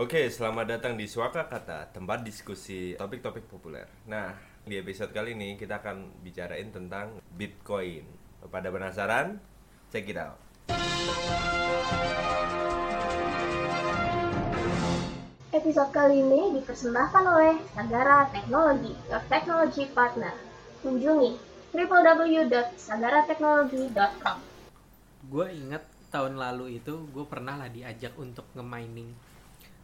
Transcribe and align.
Oke, 0.00 0.32
selamat 0.32 0.80
datang 0.80 0.96
di 0.96 1.04
Suaka 1.04 1.44
Kata, 1.44 1.92
tempat 1.92 2.24
diskusi 2.24 2.96
topik-topik 2.96 3.44
populer. 3.44 3.84
Nah, 4.08 4.32
di 4.64 4.80
episode 4.80 5.12
kali 5.12 5.36
ini 5.36 5.60
kita 5.60 5.84
akan 5.84 6.24
bicarain 6.24 6.72
tentang 6.72 7.20
Bitcoin. 7.36 8.08
Pada 8.48 8.72
penasaran? 8.72 9.36
Check 9.92 10.08
it 10.08 10.16
out. 10.16 10.40
Episode 15.52 15.92
kali 15.92 16.24
ini 16.24 16.56
dipersembahkan 16.56 17.24
oleh 17.36 17.60
Sagara 17.76 18.24
Teknologi, 18.32 18.96
your 19.12 19.20
technology 19.28 19.84
partner. 19.92 20.32
Kunjungi 20.80 21.36
www.sagarateknologi.com. 21.76 24.36
gue 25.28 25.46
inget 25.52 25.84
tahun 26.08 26.40
lalu 26.40 26.80
itu 26.80 27.04
gue 27.12 27.28
pernah 27.28 27.60
lah 27.60 27.68
diajak 27.68 28.16
untuk 28.16 28.48
nge-mining 28.56 29.28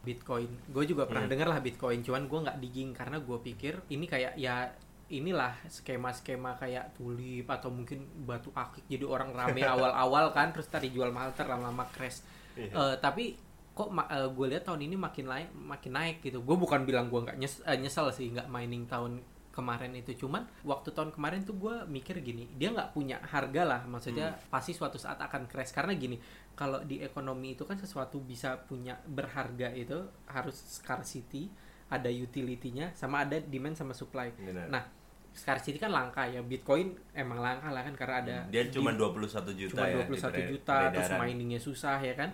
Bitcoin. 0.07 0.47
Gue 0.65 0.83
juga 0.83 1.03
pernah 1.03 1.27
Hmm. 1.27 1.31
denger 1.31 1.47
lah 1.49 1.59
Bitcoin, 1.59 1.99
cuman 1.99 2.23
gue 2.25 2.39
nggak 2.41 2.57
digging 2.59 2.89
karena 2.91 3.19
gue 3.19 3.37
pikir 3.43 3.83
ini 3.89 4.05
kayak 4.05 4.39
ya 4.39 4.71
inilah 5.07 5.55
skema-skema 5.67 6.55
kayak 6.55 6.91
tulip 6.93 7.47
atau 7.47 7.67
mungkin 7.67 8.03
batu 8.23 8.51
akik 8.53 8.83
jadi 8.87 9.03
orang 9.03 9.31
rame 9.31 9.63
awal-awal 9.73 10.31
kan 10.31 10.51
terus 10.51 10.67
tadi 10.67 10.87
jual 10.89 11.11
mahal 11.11 11.31
ter 11.31 11.43
lama-lama 11.43 11.83
crash. 11.87 12.23
Iya. 12.55 12.71
Eh, 12.71 12.95
tapi 12.97 13.35
kok 13.71 13.93
gue 14.33 14.45
lihat 14.49 14.65
tahun 14.65 14.81
ini 14.81 14.95
makin 14.97 15.25
naik 15.27 15.49
makin 15.53 15.91
naik 15.93 16.17
gitu. 16.21 16.39
Gue 16.41 16.55
bukan 16.55 16.83
bilang 16.83 17.07
gue 17.07 17.19
nggak 17.21 17.37
nyes- 17.37 17.63
eh, 17.63 17.77
nyesel 17.77 18.09
sih 18.09 18.31
nggak 18.31 18.47
mining 18.47 18.83
tahun 18.83 19.19
kemarin 19.49 19.89
itu 19.95 20.13
cuman 20.13 20.45
waktu 20.61 20.93
tahun 20.93 21.09
kemarin 21.09 21.41
tuh 21.41 21.57
gue 21.57 21.75
mikir 21.89 22.21
gini 22.21 22.45
dia 22.53 22.69
nggak 22.69 22.93
punya 22.93 23.17
harga 23.25 23.65
lah 23.65 23.81
maksudnya 23.89 24.29
pasti 24.53 24.69
suatu 24.69 25.01
saat 25.01 25.17
akan 25.17 25.49
crash 25.49 25.73
karena 25.73 25.97
gini 25.97 26.13
kalau 26.57 26.81
di 26.81 26.99
ekonomi 26.99 27.53
itu 27.53 27.63
kan 27.63 27.77
sesuatu 27.77 28.17
bisa 28.17 28.57
punya 28.57 28.97
berharga 29.05 29.69
itu 29.71 29.93
harus 30.25 30.57
scarcity 30.57 31.45
ada 31.87 32.09
utility-nya 32.09 32.91
sama 32.91 33.23
ada 33.23 33.37
demand 33.37 33.77
sama 33.77 33.93
supply. 33.93 34.33
Benar. 34.33 34.67
nah 34.67 34.83
scarcity 35.31 35.77
kan 35.77 35.93
langka 35.93 36.25
ya. 36.25 36.41
Bitcoin 36.41 36.97
emang 37.13 37.37
langka 37.39 37.69
lah 37.69 37.85
kan 37.85 37.93
karena 37.93 38.15
ada 38.19 38.37
Dia 38.49 38.65
cuma 38.73 38.89
di- 38.89 38.97
21 38.97 39.53
juta 39.53 39.77
cuma 39.77 39.85
ya. 39.85 40.01
21 40.01 40.09
di 40.09 40.17
pere- 40.17 40.49
juta 40.49 40.77
terus 40.89 41.09
miningnya 41.21 41.59
susah 41.61 42.01
ya 42.01 42.17
kan. 42.17 42.33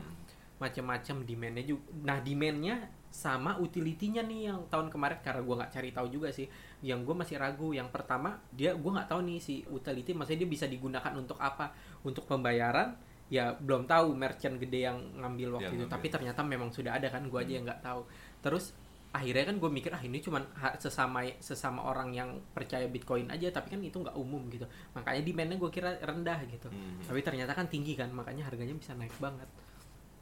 Macam-macam 0.58 1.16
demandnya 1.28 1.64
juga 1.68 1.84
nah 2.02 2.18
demandnya 2.24 2.76
sama 3.14 3.60
utility-nya 3.60 4.24
nih 4.26 4.50
yang 4.50 4.66
tahun 4.72 4.90
kemarin 4.90 5.20
karena 5.22 5.44
gua 5.44 5.56
nggak 5.62 5.74
cari 5.76 5.90
tahu 5.92 6.08
juga 6.10 6.32
sih. 6.32 6.48
Yang 6.82 7.00
gue 7.06 7.16
masih 7.20 7.36
ragu 7.38 7.70
yang 7.76 7.92
pertama 7.92 8.40
dia 8.50 8.72
gua 8.74 8.98
nggak 8.98 9.10
tahu 9.12 9.22
nih 9.28 9.38
si 9.38 9.62
utility 9.68 10.16
maksudnya 10.16 10.48
dia 10.48 10.50
bisa 10.50 10.66
digunakan 10.66 11.12
untuk 11.14 11.36
apa? 11.38 11.76
Untuk 12.02 12.24
pembayaran 12.26 12.96
ya 13.28 13.56
belum 13.56 13.84
tahu 13.84 14.14
merchant 14.14 14.58
gede 14.58 14.86
yang 14.86 14.98
ngambil 15.16 15.58
waktu 15.58 15.66
Yang 15.66 15.74
itu 15.74 15.80
ngambil. 15.82 15.94
tapi 15.94 16.08
ternyata 16.10 16.42
memang 16.42 16.70
sudah 16.70 16.92
ada 16.94 17.08
kan 17.08 17.24
gua 17.26 17.42
aja 17.42 17.54
yang 17.54 17.64
nggak 17.64 17.82
tahu 17.82 18.02
terus 18.40 18.76
akhirnya 19.10 19.46
kan 19.46 19.56
gue 19.56 19.70
mikir 19.70 19.90
ah 19.90 20.02
ini 20.02 20.18
cuman 20.18 20.42
ha- 20.56 20.74
sesama 20.76 21.22
sesama 21.38 21.86
orang 21.86 22.10
yang 22.12 22.34
percaya 22.50 22.86
bitcoin 22.86 23.30
aja 23.30 23.46
tapi 23.48 23.70
kan 23.70 23.78
itu 23.78 23.94
nggak 23.96 24.16
umum 24.16 24.50
gitu 24.50 24.66
makanya 24.92 25.22
demandnya 25.22 25.56
gue 25.56 25.70
kira 25.70 25.94
rendah 26.00 26.42
gitu 26.48 26.66
Hmm. 26.66 26.98
tapi 27.00 27.22
ternyata 27.22 27.54
kan 27.54 27.66
tinggi 27.68 27.94
kan 27.94 28.10
makanya 28.10 28.42
harganya 28.44 28.74
bisa 28.74 28.94
naik 28.94 29.14
banget 29.18 29.46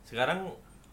Sekarang 0.04 0.52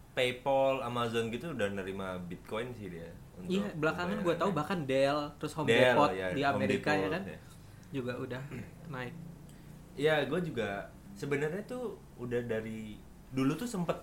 PayPal, 0.09 0.79
Amazon 0.81 1.27
gitu 1.27 1.51
udah 1.51 1.67
nerima 1.69 2.15
Bitcoin 2.21 2.71
sih 2.73 2.87
dia. 2.87 3.11
iya 3.45 3.67
belakangan 3.73 4.19
gue 4.19 4.35
tahu 4.37 4.51
bahkan 4.51 4.79
Dell 4.83 5.31
terus 5.35 5.51
Home 5.53 5.67
Depot 5.67 6.07
ya, 6.09 6.31
di 6.31 6.41
Amerika 6.41 6.91
ya 6.91 7.03
Depot, 7.03 7.13
kan 7.13 7.23
ya. 7.25 7.39
juga 7.91 8.11
udah 8.17 8.41
naik 8.87 9.15
Iya, 9.95 10.23
gue 10.23 10.39
juga 10.45 10.87
sebenarnya 11.19 11.63
tuh 11.67 11.99
udah 12.15 12.39
dari 12.47 12.95
dulu 13.35 13.59
tuh 13.59 13.67
sempet 13.67 13.99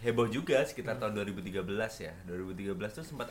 heboh 0.00 0.30
juga 0.32 0.64
sekitar 0.64 0.96
tahun 0.96 1.20
2013 1.20 1.60
ya. 2.00 2.14
2013 2.24 2.72
tuh 2.96 3.04
sempet 3.04 3.28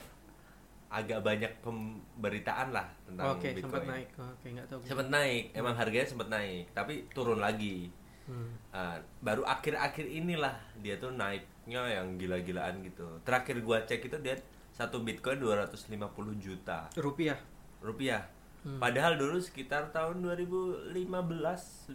agak 0.87 1.19
banyak 1.19 1.51
pemberitaan 1.59 2.71
lah 2.71 2.87
tentang 3.03 3.35
oke 3.35 3.43
Bitcoin. 3.43 3.63
sempat 3.67 3.83
naik 3.91 4.07
oke 4.15 4.47
nggak 4.47 4.67
tahu 4.71 4.79
Sempet 4.87 5.07
naik, 5.11 5.43
emang 5.51 5.75
harganya 5.75 6.07
sempet 6.07 6.29
naik, 6.31 6.65
tapi 6.71 6.93
turun 7.11 7.43
lagi. 7.43 7.91
Hmm. 8.23 8.55
Ah, 8.71 8.95
baru 9.19 9.43
akhir-akhir 9.43 10.03
inilah 10.07 10.55
dia 10.79 10.95
tuh 10.99 11.11
naiknya 11.11 11.99
yang 11.99 12.15
gila-gilaan 12.15 12.79
gitu. 12.87 13.19
Terakhir 13.27 13.59
gua 13.63 13.83
cek 13.83 14.07
itu 14.07 14.17
dia 14.23 14.39
satu 14.71 15.03
Bitcoin 15.03 15.41
250 15.41 15.91
juta 16.39 16.87
rupiah 16.95 17.39
rupiah. 17.81 18.21
Hmm. 18.67 18.83
Padahal 18.83 19.15
dulu 19.15 19.39
sekitar 19.39 19.95
tahun 19.95 20.19
2015, 20.19 20.91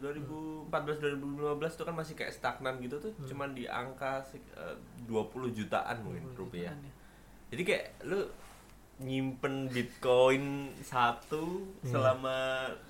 2014, 0.01 0.73
2015 0.73 1.77
itu 1.77 1.85
kan 1.85 1.93
masih 1.93 2.15
kayak 2.17 2.33
stagnan 2.33 2.81
gitu 2.81 2.97
tuh, 2.97 3.13
cuman 3.29 3.53
di 3.53 3.69
angka 3.69 4.25
eh, 4.33 4.77
20 5.05 5.53
jutaan 5.53 6.01
mungkin 6.01 6.33
20 6.33 6.41
rupiah. 6.41 6.73
jutaan 6.73 6.81
ya. 6.83 6.93
Jadi 7.53 7.63
kayak 7.63 7.85
lu 8.03 8.21
nyimpen 8.99 9.67
Bitcoin 9.67 10.45
satu 10.81 11.67
Iya. 11.83 11.91
selama 11.91 12.37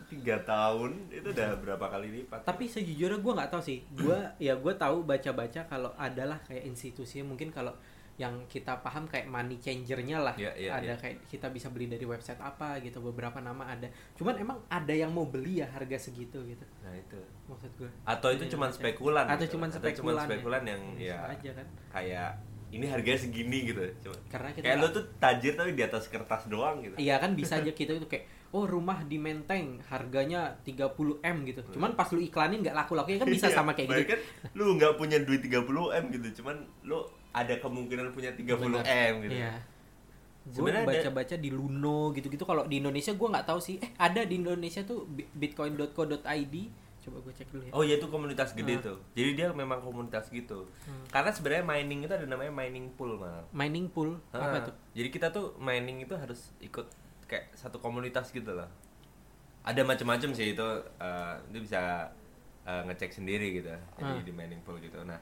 tiga 0.07 0.37
tahun 0.45 1.09
itu 1.09 1.25
udah 1.27 1.57
berapa 1.57 1.87
kali 1.89 2.21
lipat? 2.21 2.45
tapi 2.45 2.69
sejujurnya 2.69 3.17
gue 3.17 3.33
nggak 3.33 3.49
tahu 3.49 3.63
sih 3.65 3.81
gue 3.97 4.19
ya 4.37 4.53
gue 4.53 4.75
tahu 4.77 5.03
baca-baca 5.03 5.65
kalau 5.65 5.89
adalah 5.97 6.37
kayak 6.45 6.69
institusi 6.69 7.25
mungkin 7.25 7.49
kalau 7.49 7.73
yang 8.23 8.47
kita 8.47 8.79
paham 8.79 9.05
kayak 9.05 9.27
money 9.27 9.59
changernya 9.59 10.23
lah 10.23 10.35
Iya, 10.37 10.55
iya, 10.55 10.71
ada 10.73 10.85
iya. 10.85 10.95
kayak 10.95 11.27
kita 11.27 11.51
bisa 11.51 11.67
beli 11.69 11.87
dari 11.87 12.05
website 12.05 12.39
apa 12.39 12.79
gitu 12.79 13.03
beberapa 13.03 13.39
nama 13.39 13.67
ada 13.67 13.91
cuman 14.15 14.35
emang 14.37 14.59
ada 14.69 14.95
yang 14.95 15.11
mau 15.11 15.27
beli 15.27 15.59
ya 15.59 15.67
harga 15.67 15.99
segitu 16.01 16.39
gitu 16.45 16.63
Nah 16.81 16.95
itu. 16.95 17.19
maksud 17.45 17.75
gue 17.75 17.91
Atau 18.05 18.31
itu 18.31 18.45
Iya, 18.45 18.53
cuman 18.53 18.69
baca. 18.69 18.79
spekulan. 18.79 19.25
Atau 19.27 19.45
gitu. 19.45 19.53
cuman 19.53 19.69
spekulan 19.69 20.15
ya. 20.17 20.29
spekulan 20.29 20.63
yang 20.65 20.83
Bisa 20.93 21.05
ya 21.05 21.19
aja 21.29 21.51
kan 21.53 21.67
kayak 21.91 22.31
ini 22.71 22.87
harganya 22.87 23.21
segini 23.21 23.59
gitu. 23.67 23.83
Cuma 24.01 24.17
karena 24.31 24.49
kita 24.51 24.65
kayak 24.65 24.77
nggak- 24.79 24.95
tuh 24.95 25.05
tajir 25.19 25.53
tapi 25.53 25.71
di 25.73 25.83
atas 25.83 26.05
kertas 26.07 26.43
doang 26.47 26.81
gitu. 26.81 26.95
Iya 26.97 27.19
kan 27.19 27.35
bisa 27.35 27.59
aja 27.59 27.69
kita 27.71 27.93
itu 27.93 28.07
kayak 28.07 28.25
oh 28.51 28.65
rumah 28.65 29.03
di 29.03 29.17
Menteng 29.17 29.77
harganya 29.87 30.57
30 30.63 30.89
m 31.19 31.37
gitu. 31.45 31.61
Cuman 31.69 31.93
pas 31.93 32.09
lu 32.09 32.21
iklanin 32.21 32.61
nggak 32.61 32.73
laku-laku 32.75 33.13
ya 33.13 33.19
kan 33.19 33.29
bisa 33.29 33.47
Iya, 33.47 33.55
sama 33.55 33.73
kayak 33.73 33.89
gitu. 33.89 33.97
bahkan 34.07 34.21
lu 34.55 34.65
nggak 34.75 34.93
punya 34.95 35.19
duit 35.19 35.43
30 35.43 35.69
m 35.91 36.05
gitu, 36.11 36.41
cuman 36.41 36.57
lu 36.83 37.01
ada 37.33 37.55
kemungkinan 37.57 38.13
punya 38.13 38.31
30 38.31 38.45
Benar. 38.61 38.85
m 38.85 39.15
gitu. 39.23 39.35
Iya. 39.35 39.53
Gue 40.45 40.71
baca-baca 40.75 41.37
di 41.37 41.49
Luno 41.49 42.11
gitu-gitu 42.11 42.43
kalau 42.43 42.67
di 42.67 42.79
Indonesia 42.79 43.15
gua 43.15 43.29
nggak 43.33 43.47
tahu 43.47 43.59
sih. 43.59 43.79
Eh 43.79 43.91
ada 43.97 44.23
di 44.23 44.37
Indonesia 44.37 44.83
tuh 44.83 45.07
bi- 45.07 45.29
bitcoin.co.id. 45.33 46.57
Coba 47.03 47.19
gue 47.19 47.33
cek 47.33 47.49
dulu 47.51 47.63
ya. 47.67 47.73
Oh 47.73 47.83
ya 47.83 47.95
itu 47.97 48.07
komunitas 48.07 48.53
gede 48.53 48.79
Ah. 48.79 48.83
tuh. 48.85 48.99
Jadi 49.13 49.31
dia 49.35 49.51
memang 49.51 49.79
komunitas 49.79 50.31
gitu. 50.31 50.67
Hmm. 50.83 51.03
Karena 51.09 51.31
sebenarnya 51.31 51.65
mining 51.65 52.01
itu 52.01 52.13
ada 52.13 52.27
namanya 52.27 52.51
mining 52.53 52.91
pool 52.93 53.19
mal. 53.19 53.43
Mining 53.51 53.91
pool 53.91 54.19
apa 54.31 54.47
Ah, 54.53 54.63
tuh? 54.63 54.75
Jadi 54.95 55.09
kita 55.11 55.31
tuh 55.31 55.55
mining 55.59 55.99
itu 56.01 56.15
harus 56.15 56.55
ikut 56.59 56.87
kayak 57.27 57.51
satu 57.53 57.79
komunitas 57.79 58.31
gitu 58.31 58.53
loh. 58.53 58.71
Ada 59.63 59.83
macam-macam 59.83 60.31
sih 60.31 60.55
itu 60.55 60.69
eh, 60.99 61.35
itu 61.51 61.59
bisa 61.61 62.07
eh, 62.63 62.83
ngecek 62.87 63.11
sendiri 63.13 63.51
gitu. 63.53 63.71
Jadi 63.97 64.11
Ah. 64.13 64.23
di 64.23 64.31
mining 64.31 64.63
pool 64.63 64.79
gitu. 64.79 65.03
Nah, 65.03 65.19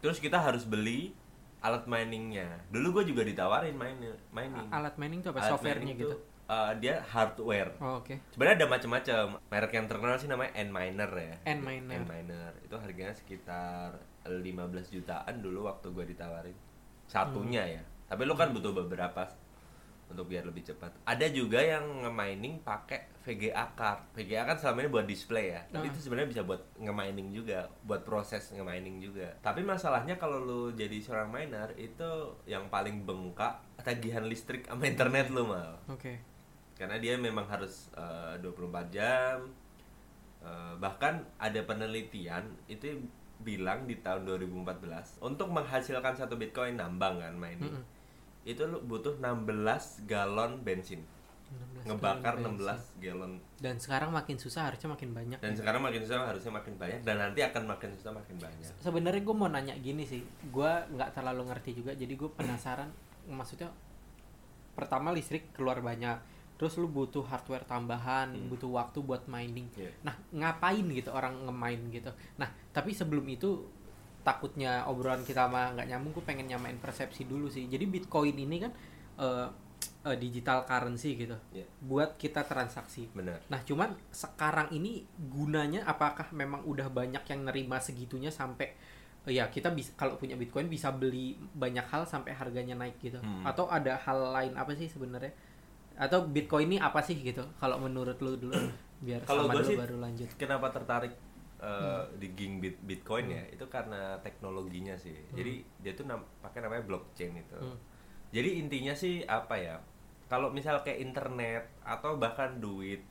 terus 0.00 0.18
kita 0.18 0.36
harus 0.36 0.64
beli 0.64 1.12
alat 1.60 1.84
miningnya. 1.84 2.60
Dulu 2.68 3.00
gue 3.00 3.12
juga 3.12 3.22
ditawarin 3.22 3.76
main 3.76 3.96
mining. 4.32 4.68
Alat 4.72 4.96
mining 4.96 5.20
tuh 5.20 5.30
apa? 5.30 5.44
Alat 5.44 5.52
Softwarenya 5.52 5.92
gitu. 5.92 6.08
tuh, 6.08 6.18
eh, 6.48 6.72
dia 6.80 7.04
hardware. 7.04 7.76
Oh, 7.78 8.00
oke. 8.00 8.16
Sebenarnya 8.32 8.64
ada 8.64 8.68
macam-macam. 8.68 9.24
Merek 9.46 9.72
yang 9.76 9.86
terkenal 9.86 10.16
sih 10.16 10.26
namanya 10.26 10.56
Nminer 10.56 11.12
ya. 11.12 11.36
Nminer. 11.52 12.00
Nminer. 12.00 12.52
Itu 12.64 12.80
harganya 12.80 13.12
sekitar 13.12 13.92
15 14.24 14.88
jutaan 14.88 15.36
dulu 15.38 15.68
waktu 15.68 15.92
gua 15.92 16.04
ditawarin. 16.04 16.56
Satunya 17.04 17.60
Hmm. 17.62 17.74
ya. 17.76 17.82
Tapi 18.08 18.22
lu 18.24 18.34
kan 18.34 18.50
butuh 18.50 18.72
beberapa 18.72 19.28
untuk 20.10 20.26
biar 20.26 20.42
lebih 20.42 20.66
cepat. 20.66 20.90
Ada 21.06 21.30
juga 21.30 21.58
yang 21.58 22.02
nge-mining 22.02 22.60
pakai 22.60 23.08
VGA 23.20 23.72
card. 23.72 24.10
VGA 24.12 24.42
kan 24.42 24.58
selama 24.58 24.82
ini 24.82 24.90
buat 24.90 25.06
display 25.06 25.54
ya. 25.54 25.62
Tapi 25.70 25.86
Ah. 25.86 25.90
itu 25.94 25.98
sebenarnya 26.02 26.28
bisa 26.28 26.42
buat 26.42 26.60
nge-mining 26.76 27.30
juga, 27.30 27.64
buat 27.82 28.02
proses 28.02 28.50
nge-mining 28.50 28.98
juga. 28.98 29.30
Tapi 29.38 29.62
masalahnya 29.62 30.18
kalau 30.18 30.42
lu 30.42 30.62
jadi 30.72 30.98
seorang 30.98 31.30
miner 31.30 31.70
itu 31.74 32.10
yang 32.44 32.66
paling 32.66 33.06
bengkak 33.06 33.62
tagihan 33.78 34.26
listrik 34.26 34.66
sama 34.66 34.84
internet 34.84 35.30
lu 35.30 35.48
mal 35.48 35.80
Oke. 35.88 36.20
karena 36.74 37.00
dia 37.00 37.16
memang 37.16 37.48
harus 37.48 37.88
eh, 37.94 38.36
24 38.36 38.90
jam 38.90 39.40
Eh, 40.40 40.74
bahkan 40.80 41.20
ada 41.36 41.60
penelitian 41.60 42.40
itu 42.64 42.96
bilang 43.40 43.84
di 43.84 44.00
tahun 44.00 44.24
2014 44.24 45.20
untuk 45.20 45.52
menghasilkan 45.52 46.16
satu 46.16 46.40
bitcoin 46.40 46.80
nambang 46.80 47.20
kan 47.20 47.36
mining 47.36 47.76
Mm-mm. 47.76 47.84
Itu 48.42 48.62
lu 48.62 48.80
butuh 48.80 49.14
16 49.14 49.46
galon 50.04 50.60
bensin 50.60 51.04
16 51.82 51.86
ngebakar 51.86 52.34
galon 52.36 52.54
16 52.54 52.62
bensin. 52.62 52.98
galon 53.00 53.32
Dan 53.58 53.76
sekarang 53.76 54.10
makin 54.10 54.36
susah 54.36 54.62
harusnya 54.64 54.88
makin 54.88 55.10
banyak. 55.10 55.38
dan 55.38 55.52
sekarang 55.52 55.80
makin 55.80 56.00
susah 56.00 56.18
harusnya 56.24 56.52
makin 56.52 56.74
banyak 56.76 57.00
dan 57.02 57.16
nanti 57.18 57.40
akan 57.42 57.62
makin 57.66 57.90
susah 57.92 58.12
makin 58.12 58.36
banyak 58.36 58.70
sebenarnya 58.78 59.20
gue 59.20 59.34
mau 59.34 59.48
nanya 59.48 59.74
gini 59.76 60.02
sih 60.02 60.22
gue 60.46 60.72
nggak 60.88 61.10
terlalu 61.12 61.42
ngerti 61.46 61.70
juga 61.74 61.92
jadi 61.92 62.10
gue 62.10 62.30
penasaran 62.30 62.88
maksudnya 63.26 63.68
pertama 64.72 65.10
listrik 65.10 65.52
keluar 65.52 65.80
banyak 65.80 66.16
terus 66.56 66.76
lu 66.76 66.86
butuh 66.86 67.24
hardware 67.24 67.64
tambahan 67.64 68.30
Hmm. 68.30 68.48
butuh 68.48 68.68
waktu 68.70 69.00
buat 69.00 69.24
mining 69.26 69.68
Iya. 69.74 69.90
nah 70.02 70.14
ngapain 70.30 70.84
gitu 70.86 71.08
orang 71.10 71.34
ngemain 71.42 71.80
gitu 71.90 72.08
nah 72.36 72.46
tapi 72.70 72.92
sebelum 72.92 73.24
itu 73.26 73.64
takutnya 74.20 74.84
obrolan 74.84 75.22
kita 75.22 75.46
mah 75.46 75.72
nggak 75.72 75.86
nyambung 75.86 76.12
gue 76.12 76.24
pengen 76.24 76.46
nyamain 76.46 76.76
persepsi 76.76 77.24
dulu 77.24 77.46
sih 77.46 77.66
jadi 77.66 77.84
bitcoin 77.84 78.34
ini 78.34 78.56
kan 78.58 78.72
eh, 79.16 79.46
eh, 80.02 80.16
digital 80.16 80.62
currency 80.62 81.16
gitu 81.16 81.36
Iya. 81.50 81.64
buat 81.80 82.16
kita 82.16 82.44
transaksi 82.44 83.08
benar 83.10 83.40
Nah, 83.46 83.60
cuman 83.60 83.92
sekarang 84.10 84.68
ini 84.70 85.02
gunanya 85.16 85.84
apakah 85.84 86.28
memang 86.30 86.62
udah 86.62 86.88
banyak 86.88 87.20
yang 87.22 87.40
nerima 87.42 87.76
segitunya 87.78 88.28
sampai 88.30 88.72
eh, 89.22 89.32
ya 89.32 89.46
kita 89.46 89.68
bisa 89.68 89.92
kalau 89.94 90.16
punya 90.16 90.32
Bitcoin 90.34 90.66
bisa 90.66 90.88
beli 90.90 91.34
banyak 91.52 91.84
hal 91.86 92.04
sampai 92.04 92.32
harganya 92.32 92.72
naik 92.74 92.96
gitu. 92.98 93.20
Hmm. 93.20 93.44
Atau 93.44 93.68
ada 93.68 93.96
hal 93.98 94.32
lain 94.32 94.52
apa 94.54 94.72
sih 94.72 94.88
sebenarnya? 94.88 95.32
Atau 95.96 96.24
Bitcoin 96.26 96.64
ini 96.66 96.76
apa 96.76 97.00
sih 97.00 97.12
gitu? 97.14 97.44
Kalau 97.56 97.76
menurut 97.76 98.16
lu 98.18 98.36
dulu 98.36 98.56
biar 99.04 99.20
Kalau 99.24 99.44
dulu 99.46 99.60
sih- 99.62 99.76
baru 99.76 99.96
lanjut. 99.98 100.28
kenapa 100.36 100.68
tertarik 100.68 101.12
uh, 101.60 102.02
di 102.16 102.32
ging 102.32 102.58
bit 102.58 102.80
bitcoin 102.82 103.30
ya 103.30 103.44
itu 103.48 103.64
karena 103.68 104.16
teknologinya 104.20 104.96
sih. 104.96 105.14
Jadi 105.30 105.60
dia 105.78 105.92
tuh 105.92 106.08
nam- 106.08 106.26
pakai 106.40 106.64
namanya 106.64 106.84
blockchain 106.84 107.36
itu. 107.36 107.58
Hmm. 107.60 107.78
jadi 108.30 108.62
intinya 108.62 108.94
sih 108.94 109.26
apa 109.26 109.58
ya 109.58 109.76
kalau 110.30 110.54
misal 110.54 110.80
kayak 110.80 111.02
internet 111.02 111.66
atau 111.82 112.14
bahkan 112.14 112.62
duit 112.62 113.02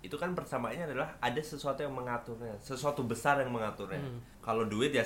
itu 0.00 0.16
kan 0.16 0.32
persamaannya 0.32 0.88
adalah 0.88 1.12
ada 1.20 1.42
sesuatu 1.42 1.84
yang 1.84 1.92
mengaturnya 1.92 2.56
sesuatu 2.58 3.04
besar 3.04 3.36
yang 3.40 3.52
mengaturnya. 3.52 4.00
Hmm. 4.00 4.20
kalau 4.40 4.64
duit 4.64 4.96
ya 4.96 5.04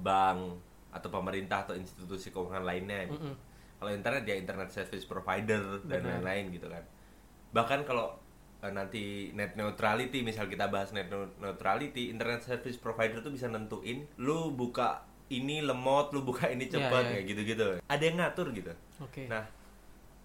bank 0.00 0.56
atau 0.92 1.08
pemerintah 1.12 1.68
atau 1.68 1.76
institusi 1.76 2.32
keuangan 2.32 2.64
lainnya 2.64 3.04
Mm-mm. 3.12 3.34
kalau 3.76 3.92
internet 3.92 4.24
ya 4.24 4.36
internet 4.40 4.72
service 4.72 5.04
provider 5.04 5.60
dan 5.84 6.00
lain-lain 6.00 6.48
gitu 6.48 6.72
kan. 6.72 6.80
Bahkan 7.52 7.84
kalau 7.84 8.16
eh, 8.58 8.70
nanti 8.70 9.04
net 9.32 9.54
neutrality 9.54 10.20
misal 10.20 10.46
kita 10.46 10.66
bahas 10.66 10.90
net 10.90 11.06
neu- 11.06 11.32
neutrality 11.36 12.08
internet 12.08 12.40
service 12.40 12.76
provider 12.76 13.20
tuh 13.20 13.30
bisa 13.30 13.46
nentuin 13.46 14.08
lu 14.16 14.52
buka 14.52 15.02
ini 15.26 15.58
lemot 15.58 16.10
lu 16.10 16.22
buka 16.22 16.46
ini 16.46 16.64
Iya, 16.64 16.72
cepat 16.78 17.02
iya. 17.02 17.10
kayak 17.12 17.24
gitu-gitu. 17.26 17.66
Ada 17.84 18.02
yang 18.02 18.16
ngatur 18.16 18.46
gitu. 18.52 18.72
Oke. 18.98 19.26
nah 19.26 19.42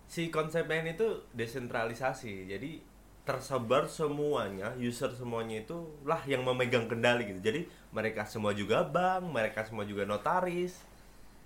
si 0.06 0.28
konsepnya 0.28 0.82
ini 0.82 0.94
tuh 0.94 1.24
desentralisasi. 1.32 2.46
Jadi 2.46 2.84
tersebar 3.22 3.86
semuanya 3.86 4.74
user 4.76 5.10
semuanya 5.12 5.62
itu 5.62 5.78
lah 6.04 6.22
yang 6.26 6.42
memegang 6.42 6.86
kendali 6.86 7.30
gitu. 7.30 7.42
Jadi 7.42 7.62
mereka 7.90 8.26
semua 8.26 8.52
juga 8.52 8.82
bank 8.84 9.26
mereka 9.26 9.62
semua 9.62 9.84
juga 9.84 10.04
notaris 10.04 10.82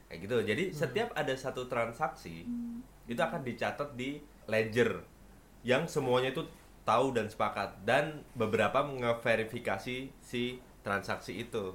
kayak 0.08 0.20
gitu. 0.20 0.36
Jadi 0.42 0.64
setiap 0.72 1.12
ada 1.14 1.32
satu 1.32 1.68
transaksi 1.68 2.44
itu 3.06 3.22
akan 3.22 3.40
dicatat 3.40 3.94
di 3.94 4.18
ledger 4.46 5.00
yang 5.62 5.86
semuanya 5.86 6.32
itu 6.32 6.44
tahu 6.86 7.18
dan 7.18 7.28
sepakat 7.28 7.82
dan 7.84 8.22
beberapa 8.38 8.86
ngeverifikasi 8.86 9.98
si 10.22 10.44
transaksi 10.86 11.34
itu 11.42 11.74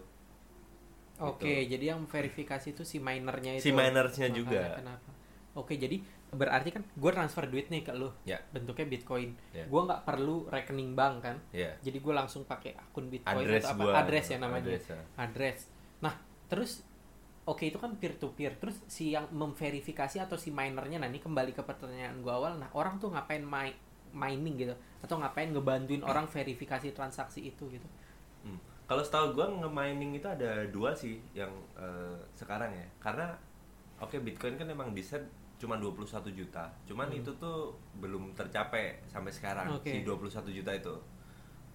Oke, 1.21 1.69
jadi 1.69 1.93
yang 1.93 2.09
verifikasi 2.09 2.73
itu 2.73 2.81
si 2.81 2.97
minernya 2.97 3.61
itu. 3.61 3.69
Si 3.69 3.71
minersnya 3.77 4.33
Makanya 4.33 4.41
juga. 4.41 4.63
Kenapa? 4.81 5.11
Oke, 5.53 5.77
jadi 5.77 6.01
berarti 6.33 6.71
kan 6.73 6.83
gue 6.87 7.11
transfer 7.13 7.45
duit 7.51 7.69
nih 7.69 7.83
ke 7.85 7.93
lu, 7.93 8.09
ya 8.25 8.41
bentuknya 8.55 8.87
Bitcoin. 8.89 9.37
Ya. 9.53 9.69
Gue 9.69 9.81
nggak 9.85 10.09
perlu 10.09 10.49
rekening 10.49 10.97
bank 10.97 11.15
kan? 11.21 11.37
ya 11.53 11.77
Jadi 11.85 11.99
gue 12.01 12.15
langsung 12.17 12.49
pakai 12.49 12.73
akun 12.73 13.13
Bitcoin 13.13 13.45
address 13.45 13.69
atau 13.69 13.75
apa? 13.77 13.83
gua 13.85 13.93
Address 14.01 14.27
ya 14.33 14.39
namanya. 14.41 14.65
Address, 14.65 14.85
ya. 14.89 15.01
Address. 15.21 15.59
Nah, 16.01 16.15
terus 16.49 16.71
oke 17.45 17.69
itu 17.69 17.77
kan 17.77 17.93
peer 18.01 18.17
to 18.17 18.33
peer. 18.33 18.57
Terus 18.57 18.81
si 18.89 19.13
yang 19.13 19.29
memverifikasi 19.29 20.17
atau 20.25 20.41
si 20.41 20.49
minernya 20.49 20.97
nah 21.03 21.11
ini 21.11 21.21
kembali 21.21 21.53
ke 21.53 21.61
pertanyaan 21.61 22.17
gue 22.25 22.33
awal. 22.33 22.57
Nah, 22.57 22.73
orang 22.73 22.97
tuh 22.97 23.13
ngapain 23.13 23.45
mi- 23.45 23.77
mining 24.17 24.57
gitu 24.57 24.75
atau 25.01 25.17
ngapain 25.17 25.49
ngebantuin 25.49 26.03
orang 26.03 26.25
verifikasi 26.25 26.93
transaksi 26.93 27.49
itu 27.49 27.65
gitu. 27.69 27.89
Hmm. 28.45 28.61
Kalau 28.85 29.01
setahu 29.01 29.33
gua 29.33 29.49
nge-mining 29.49 30.15
itu 30.15 30.27
ada 30.27 30.65
dua 30.69 30.93
sih 30.93 31.21
yang 31.33 31.51
eh, 31.75 32.17
sekarang 32.33 32.73
ya. 32.73 32.87
Karena 32.99 33.33
oke 33.99 34.17
Bitcoin 34.21 34.57
kan 34.57 34.69
emang 34.69 34.93
desain 34.93 35.25
cuma 35.61 35.77
21 35.77 36.33
juta. 36.33 36.73
Cuman 36.89 37.13
Hmm. 37.13 37.21
itu 37.21 37.31
tuh 37.37 37.77
belum 38.01 38.33
tercapai 38.33 38.97
sampai 39.05 39.29
sekarang 39.29 39.69
Oke. 39.77 39.93
si 39.93 40.01
21 40.01 40.49
juta 40.51 40.73
itu. 40.73 40.95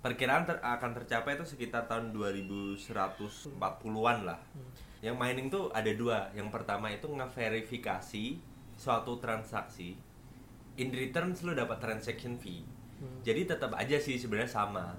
Perkiraan 0.01 0.45
ter- 0.45 0.62
akan 0.62 0.92
tercapai 0.94 1.33
itu 1.33 1.45
sekitar 1.45 1.86
tahun 1.86 2.13
2140-an 2.13 4.18
lah. 4.25 4.42
Hmm. 4.54 4.69
Yang 5.01 5.16
mining 5.18 5.48
tuh 5.50 5.69
ada 5.69 5.89
dua. 5.94 6.30
Yang 6.33 6.50
pertama 6.50 6.89
itu 6.89 7.06
ngeverifikasi 7.06 8.25
suatu 8.74 9.18
transaksi. 9.18 9.98
In 10.75 10.92
returns 10.92 11.42
lu 11.42 11.54
dapat 11.54 11.80
transaction 11.80 12.36
fee. 12.36 12.66
Hmm. 13.00 13.19
Jadi 13.25 13.47
tetap 13.47 13.75
aja 13.75 13.97
sih 14.00 14.15
sebenarnya 14.15 14.51
sama. 14.51 14.95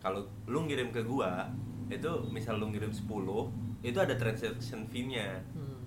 Kalau 0.00 0.24
lu 0.48 0.64
ngirim 0.64 0.94
ke 0.94 1.04
gua, 1.04 1.50
itu 1.90 2.08
misal 2.30 2.56
lu 2.56 2.70
ngirim 2.70 2.94
10, 2.94 3.04
itu 3.82 3.98
ada 3.98 4.14
transaction 4.16 4.86
fee-nya. 4.88 5.42
Hmm. 5.52 5.82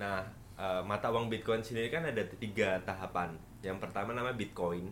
Nah, 0.00 0.24
eh, 0.58 0.82
mata 0.82 1.12
uang 1.12 1.28
Bitcoin 1.28 1.62
sendiri 1.62 1.92
kan 1.92 2.06
ada 2.08 2.24
tiga 2.38 2.80
tahapan. 2.82 3.36
Yang 3.60 3.78
pertama 3.82 4.14
namanya 4.14 4.38
Bitcoin. 4.38 4.90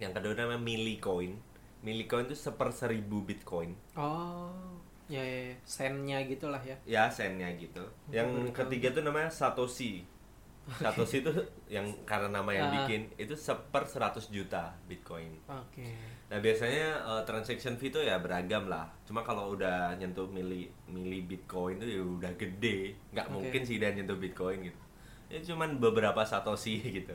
Yang 0.00 0.12
kedua 0.20 0.32
namanya 0.34 0.60
Millicoin. 0.60 1.38
Millicoin 1.84 2.24
itu 2.24 2.36
seper 2.36 2.72
seribu 2.72 3.20
Bitcoin. 3.20 3.76
Oh, 3.92 4.48
ya, 5.06 5.20
ya, 5.20 5.52
ya. 5.52 5.56
sennya 5.68 6.18
gitulah 6.24 6.60
ya. 6.64 6.76
Ya, 6.88 7.04
sennya 7.12 7.52
gitu. 7.60 7.84
Yang 8.08 8.28
baru 8.32 8.48
tahu. 8.48 8.56
ketiga 8.64 8.88
tuh 8.96 9.02
namanya 9.04 9.28
Satoshi. 9.28 10.08
Satoshi 10.66 11.20
itu 11.20 11.28
yang 11.66 11.84
karena 12.02 12.32
nama 12.34 12.48
yang 12.48 12.66
Ah. 12.66 12.74
bikin 12.80 13.12
itu 13.14 13.32
seper 13.32 13.84
100 13.84 14.28
juta 14.28 14.72
Bitcoin. 14.84 15.36
Oke. 15.44 15.92
Nah 16.26 16.40
biasanya 16.40 16.88
eh, 16.98 17.22
transaction 17.22 17.74
fee 17.74 17.88
itu 17.88 18.00
ya 18.00 18.16
beragam 18.16 18.66
lah. 18.66 18.88
Cuma 19.04 19.20
kalau 19.20 19.52
udah 19.52 19.92
nyentuh 19.94 20.24
mili 20.26 20.64
mili 20.86 21.20
Bitcoin 21.20 21.76
itu 21.78 21.88
ya 21.90 22.02
udah 22.02 22.32
gede. 22.34 22.96
Nggak 23.10 23.26
Oke. 23.28 23.34
mungkin 23.34 23.60
sih 23.62 23.76
dia 23.76 23.92
nyentuh 23.92 24.16
Bitcoin 24.16 24.64
gitu. 24.64 24.80
Ya 25.28 25.38
cuman 25.42 25.76
beberapa 25.76 26.24
satoshi 26.24 26.80
gitu. 26.96 27.12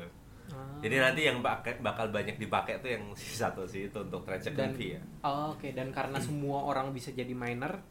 Ah. 0.49 0.77
Jadi 0.79 0.95
nanti 0.95 1.21
yang 1.23 1.41
pakai 1.41 1.77
bakal 1.79 2.09
banyak 2.09 2.37
dipakai 2.37 2.77
tuh 2.79 2.89
yang 2.91 3.03
si 3.13 3.33
satoshi 3.33 3.85
itu 3.85 3.97
untuk 3.97 4.21
transaction 4.23 4.57
dan 4.59 4.73
fee 4.73 4.93
ya. 4.93 5.01
oh, 5.21 5.53
oke 5.53 5.73
dan 5.73 5.89
karena 5.89 6.17
semua 6.17 6.61
orang 6.63 6.89
bisa 6.89 7.09
jadi 7.09 7.33
miner 7.33 7.81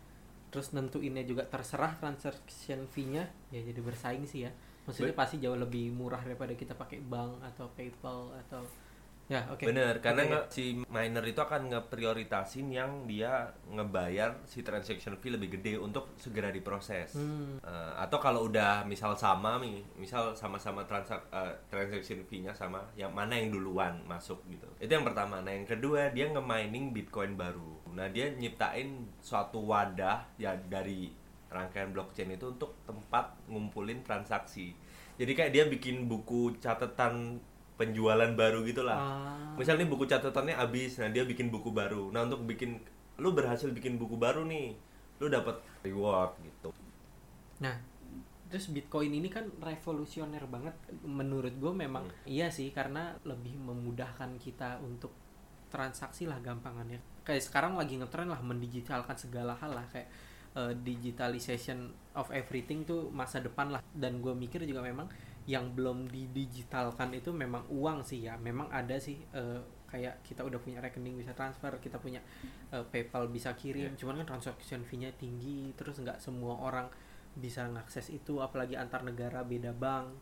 terus 0.48 0.72
nentuinnya 0.72 1.22
juga 1.22 1.44
terserah 1.44 1.92
transaction 1.94 2.88
fee-nya 2.88 3.20
ya 3.50 3.60
jadi 3.60 3.78
bersaing 3.78 4.24
sih 4.24 4.42
ya 4.42 4.50
maksudnya 4.88 5.12
Be- 5.12 5.20
pasti 5.20 5.36
jauh 5.44 5.60
lebih 5.60 5.92
murah 5.92 6.24
daripada 6.24 6.56
kita 6.56 6.72
pakai 6.72 7.04
bank 7.04 7.44
atau 7.44 7.68
PayPal 7.76 8.32
atau 8.48 8.64
ya 9.28 9.44
oke 9.52 9.60
Bener, 9.68 10.00
karena 10.00 10.24
nge- 10.24 10.48
si 10.48 10.64
miner 10.88 11.20
itu 11.20 11.36
akan 11.36 11.68
ngeprioritasin 11.68 12.72
yang 12.72 13.04
dia 13.04 13.52
ngebayar 13.68 14.40
si 14.48 14.64
transaction 14.64 15.20
fee 15.20 15.36
lebih 15.36 15.60
gede 15.60 15.76
untuk 15.76 16.16
segera 16.16 16.48
diproses. 16.48 17.12
Hmm. 17.12 17.60
Eh, 17.60 17.92
atau 18.00 18.16
kalau 18.16 18.48
udah 18.48 18.88
misal 18.88 19.12
sama 19.12 19.60
nih, 19.60 19.84
misal 20.00 20.32
sama-sama 20.32 20.88
transak 20.88 21.28
eh, 21.28 21.52
transaction 21.68 22.24
fee-nya 22.24 22.56
sama, 22.56 22.80
yang 22.96 23.12
mana 23.12 23.36
yang 23.36 23.52
duluan 23.52 24.00
masuk 24.08 24.40
gitu. 24.48 24.64
Itu 24.80 24.96
yang 24.96 25.04
pertama. 25.04 25.44
Nah, 25.44 25.52
yang 25.52 25.68
kedua 25.68 26.08
dia 26.08 26.32
nge-mining 26.32 26.96
Bitcoin 26.96 27.36
baru. 27.36 27.84
Nah, 27.92 28.08
dia 28.08 28.32
nyiptain 28.32 29.12
suatu 29.20 29.60
wadah 29.60 30.24
ya 30.40 30.56
dari 30.56 31.12
rangkaian 31.48 31.90
blockchain 31.90 32.30
itu 32.30 32.46
untuk 32.48 32.76
tempat 32.84 33.32
ngumpulin 33.48 34.00
transaksi. 34.02 34.76
Jadi 35.18 35.32
kayak 35.34 35.52
dia 35.52 35.64
bikin 35.66 36.06
buku 36.06 36.56
catatan 36.60 37.40
penjualan 37.74 38.30
baru 38.34 38.62
gitu 38.66 38.82
lah. 38.82 38.98
Ah, 38.98 39.54
Misal 39.54 39.78
nih 39.78 39.86
buku 39.86 40.04
catatannya 40.04 40.54
habis, 40.54 40.98
nah 40.98 41.08
dia 41.08 41.22
bikin 41.22 41.48
buku 41.48 41.70
baru. 41.70 42.10
Nah 42.10 42.26
untuk 42.26 42.42
bikin, 42.44 42.78
lu 43.18 43.32
berhasil 43.32 43.70
bikin 43.70 43.98
buku 43.98 44.18
baru 44.18 44.42
nih, 44.44 44.74
lu 45.18 45.26
dapat 45.28 45.58
reward 45.82 46.34
gitu. 46.42 46.70
nah 47.58 47.74
terus 48.48 48.70
Bitcoin 48.70 49.12
ini 49.12 49.28
kan 49.28 49.44
revolusioner 49.60 50.40
banget 50.46 50.72
menurut 51.02 51.52
gue 51.52 51.72
memang 51.74 52.06
Hmm. 52.06 52.24
iya 52.24 52.48
sih 52.48 52.70
karena 52.72 53.12
lebih 53.26 53.58
memudahkan 53.58 54.38
kita 54.40 54.80
untuk 54.80 55.12
transaksi 55.68 56.24
lah 56.24 56.40
gampangannya 56.40 56.96
kayak 57.26 57.44
sekarang 57.44 57.76
lagi 57.76 58.00
ngetren 58.00 58.30
lah 58.32 58.40
mendigitalkan 58.40 59.12
segala 59.18 59.52
hal 59.52 59.76
lah 59.76 59.84
kayak 59.92 60.08
eh, 60.56 60.74
digitalization 60.78 61.92
of 62.16 62.28
everything 62.32 62.86
tuh 62.88 63.10
masa 63.12 63.42
depan 63.42 63.74
lah. 63.74 63.80
Dan 63.92 64.22
gue 64.22 64.32
mikir 64.32 64.64
juga 64.64 64.80
memang 64.80 65.08
yang 65.48 65.72
belum 65.72 66.12
didigitalkan 66.12 67.16
itu 67.16 67.32
memang 67.32 67.64
uang 67.72 68.04
sih 68.04 68.28
ya. 68.28 68.36
Memang 68.36 68.68
ada 68.68 68.96
sih 69.00 69.16
eh, 69.32 69.60
kayak 69.88 70.20
kita 70.20 70.44
udah 70.44 70.60
punya 70.60 70.84
rekening 70.84 71.16
bisa 71.16 71.32
transfer 71.32 71.72
kita 71.80 71.96
punya 71.96 72.20
eh, 72.72 72.84
PayPal 72.84 73.32
bisa 73.32 73.56
kirim. 73.56 73.96
Cuman 73.96 74.20
kan 74.24 74.36
transaction 74.36 74.84
fee-nya 74.84 75.12
tinggi 75.16 75.72
terus 75.74 76.00
nggak 76.00 76.20
semua 76.20 76.60
orang 76.60 76.88
bisa 77.38 77.64
ngakses 77.70 78.10
itu 78.10 78.42
apalagi 78.44 78.76
antar 78.76 79.04
negara 79.04 79.40
beda 79.40 79.72
bank. 79.72 80.12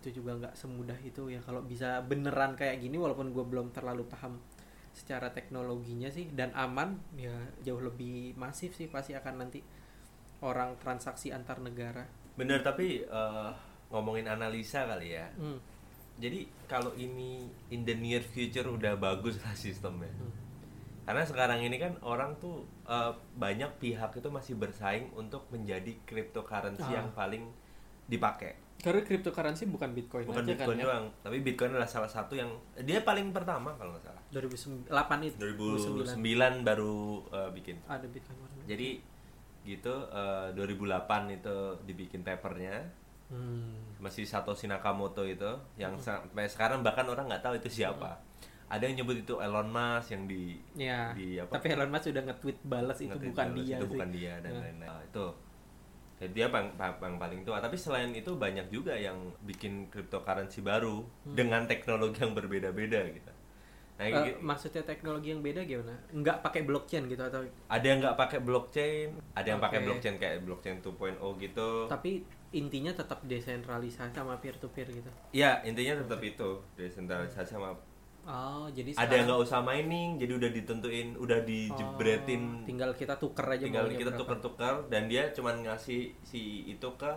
Itu 0.00 0.10
juga 0.10 0.34
nggak 0.40 0.54
semudah 0.56 0.96
itu 1.04 1.28
ya. 1.28 1.44
Kalau 1.44 1.60
bisa 1.60 2.00
beneran 2.00 2.56
kayak 2.56 2.80
gini 2.80 2.96
walaupun 2.96 3.30
gue 3.36 3.44
belum 3.44 3.70
terlalu 3.76 4.08
paham 4.08 4.40
secara 4.94 5.34
teknologinya 5.34 6.06
sih 6.06 6.30
dan 6.30 6.54
aman 6.54 6.94
ya 7.18 7.34
jauh 7.60 7.82
lebih 7.82 8.38
masif 8.38 8.72
sih 8.72 8.86
pasti 8.86 9.12
akan 9.12 9.42
nanti 9.42 9.58
orang 10.40 10.78
transaksi 10.78 11.34
antar 11.34 11.58
negara 11.58 12.06
Bener, 12.34 12.62
tapi 12.62 13.02
eh, 13.02 13.50
ngomongin 13.90 14.26
analisa 14.26 14.82
kali 14.86 15.14
ya. 15.14 15.30
Hmm. 15.38 15.54
Jadi 16.18 16.46
kalau 16.66 16.90
ini 16.94 17.46
in 17.70 17.82
the 17.82 17.94
near 17.94 18.22
future 18.22 18.66
udah 18.66 18.94
bagus 18.94 19.38
lah 19.42 19.54
sistemnya. 19.54 20.10
Hmm. 20.10 20.32
karena 21.04 21.20
sekarang 21.20 21.60
ini 21.60 21.76
kan 21.76 21.94
orang 22.00 22.34
tuh 22.38 22.64
eh, 22.86 23.12
banyak 23.34 23.70
pihak 23.78 24.14
itu 24.14 24.28
masih 24.30 24.54
bersaing 24.54 25.12
untuk 25.14 25.46
menjadi 25.50 25.94
cryptocurrency 26.02 26.86
Ah. 26.86 27.02
yang 27.02 27.08
paling 27.12 27.44
dipakai 28.06 28.52
Karena 28.76 29.00
cryptocurrency 29.00 29.64
bukan 29.66 29.90
Bitcoin 29.90 30.24
bukan 30.24 30.40
aja 30.40 30.50
Bitcoin 30.50 30.68
kan 30.70 30.76
ya. 30.76 30.84
doang 30.84 31.04
tapi 31.20 31.36
Bitcoin 31.40 31.70
adalah 31.70 31.86
salah 31.86 32.06
satu 32.06 32.34
yang 32.34 32.52
dia 32.78 33.00
paling 33.00 33.30
pertama 33.30 33.72
kalau 33.74 33.92
nggak 33.92 34.04
salah 34.04 34.20
2008 34.30 34.84
itu. 35.24 35.36
2009 35.40 36.20
baru 36.62 36.96
eh, 37.30 37.50
bikin 37.50 37.76
Ada 37.82 38.04
Bitcoin 38.06 38.36
warna. 38.38 38.60
jadi 38.64 38.88
gitu 39.62 39.94
eh, 40.06 40.48
2008 40.52 41.00
itu 41.34 41.56
dibikin 41.82 42.20
papernya 42.20 42.84
Hmm. 43.24 43.96
masih 43.98 44.22
Satoshi 44.22 44.68
Nakamoto 44.68 45.24
itu 45.24 45.48
yang 45.74 45.96
sampai 45.96 46.44
sekarang 46.44 46.84
bahkan 46.84 47.08
orang 47.08 47.24
nggak 47.24 47.40
tahu 47.40 47.56
itu 47.56 47.72
siapa 47.74 48.20
ada 48.66 48.84
yang 48.84 49.00
nyebut 49.00 49.16
itu 49.18 49.34
Elon 49.34 49.64
Musk 49.66 50.12
yang 50.12 50.28
di 50.28 50.60
Ya, 50.76 51.08
di 51.10 51.40
apa 51.40 51.48
tapi 51.50 51.72
Elon 51.72 51.88
Musk 51.88 52.12
sudah 52.12 52.20
nge-tweet 52.22 52.58
balas 52.62 53.00
itu 53.00 53.16
bukan 53.16 53.32
balas, 53.48 53.56
dia 53.58 53.74
itu 53.74 53.80
sih. 53.80 53.90
bukan 53.90 54.08
dia 54.10 54.34
dan 54.38 54.50
Nah. 54.50 54.60
lain-lain 54.60 54.86
Nah, 54.86 55.00
itu 55.02 55.24
jadi 56.14 56.30
dia 56.30 56.46
yang, 56.46 56.70
yang 56.78 57.16
paling 57.18 57.40
tua. 57.42 57.58
Tapi 57.58 57.74
selain 57.74 58.10
itu 58.14 58.32
banyak 58.38 58.70
juga 58.70 58.94
yang 58.94 59.18
bikin 59.42 59.90
cryptocurrency 59.90 60.62
baru 60.62 61.02
dengan 61.26 61.66
teknologi 61.66 62.22
yang 62.22 62.32
berbeda-beda 62.32 63.02
gitu. 63.10 63.32
Nah 63.94 64.10
gitu- 64.10 64.42
maksudnya 64.42 64.82
teknologi 64.82 65.30
yang 65.30 65.42
beda 65.42 65.62
gimana? 65.62 65.94
Nggak 66.10 66.42
pakai 66.42 66.62
blockchain 66.66 67.06
gitu 67.06 67.22
atau 67.22 67.46
ada 67.46 67.86
yang 67.86 67.98
nggak 68.02 68.18
pakai 68.18 68.38
blockchain 68.42 69.08
ada 69.38 69.46
yang 69.46 69.60
pakai 69.62 69.80
blockchain 69.86 70.16
kayak 70.18 70.42
blockchain 70.42 70.78
2.0 70.82 71.18
gitu. 71.38 71.86
Tapi 71.86 72.26
intinya 72.54 72.94
tetap 72.94 73.18
desentralisasi 73.26 74.14
sama 74.14 74.38
peer 74.38 74.54
to 74.58 74.70
peer 74.70 74.86
gitu. 74.86 75.10
ya 75.34 75.58
intinya 75.66 75.98
tetap 75.98 76.22
itu 76.22 76.62
desentralisasi 76.78 77.58
sama 77.58 77.74
Oh, 78.24 78.66
jadi 78.72 78.96
ada 78.96 79.12
yang 79.12 79.26
nggak 79.28 79.42
usah 79.42 79.60
mining 79.60 80.16
jadi 80.16 80.32
udah 80.34 80.50
ditentuin 80.50 81.08
udah 81.14 81.44
dijebretin 81.44 82.42
Oh, 82.42 82.64
tinggal 82.64 82.90
kita 82.92 83.14
tuker 83.14 83.44
aja 83.46 83.62
tinggal 83.62 83.84
kita 83.86 84.12
tuker-tuker 84.14 84.88
dan 84.88 85.06
dia 85.06 85.28
cuman 85.30 85.60
ngasih 85.62 86.16
si 86.20 86.40
itu 86.64 86.88
ke 86.96 87.12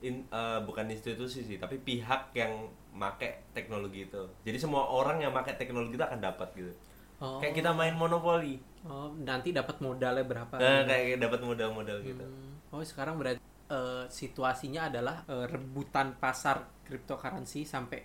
in- 0.00 0.22
eh, 0.24 0.60
bukan 0.62 0.86
institusi 0.86 1.42
sih 1.42 1.58
tapi 1.58 1.78
pihak 1.78 2.30
yang 2.32 2.70
make 2.92 3.50
teknologi 3.50 4.06
itu 4.06 4.22
jadi 4.42 4.54
semua 4.54 4.86
orang 4.86 5.18
yang 5.18 5.34
make 5.34 5.50
teknologi 5.54 5.94
itu 5.94 6.04
akan 6.04 6.22
dapat 6.22 6.50
gitu 6.54 6.70
Oh. 7.18 7.38
kayak 7.38 7.54
kita 7.54 7.70
main 7.70 7.94
monopoli 7.94 8.58
Oh, 8.84 9.08
nanti 9.16 9.50
dapat 9.50 9.78
modalnya 9.80 10.22
berapa? 10.22 10.54
nah, 10.54 10.82
kayak 10.84 11.18
dapat 11.18 11.40
modal-modal 11.40 11.98
gitu 12.00 12.20
Hmm. 12.20 12.58
Oh, 12.70 12.82
sekarang 12.82 13.18
berarti 13.18 13.38
eh, 13.64 14.04
situasinya 14.06 14.86
adalah 14.86 15.22
eh, 15.24 15.46
rebutan 15.46 16.14
pasar 16.14 16.62
cryptocurrency 16.84 17.62
sampai 17.64 18.02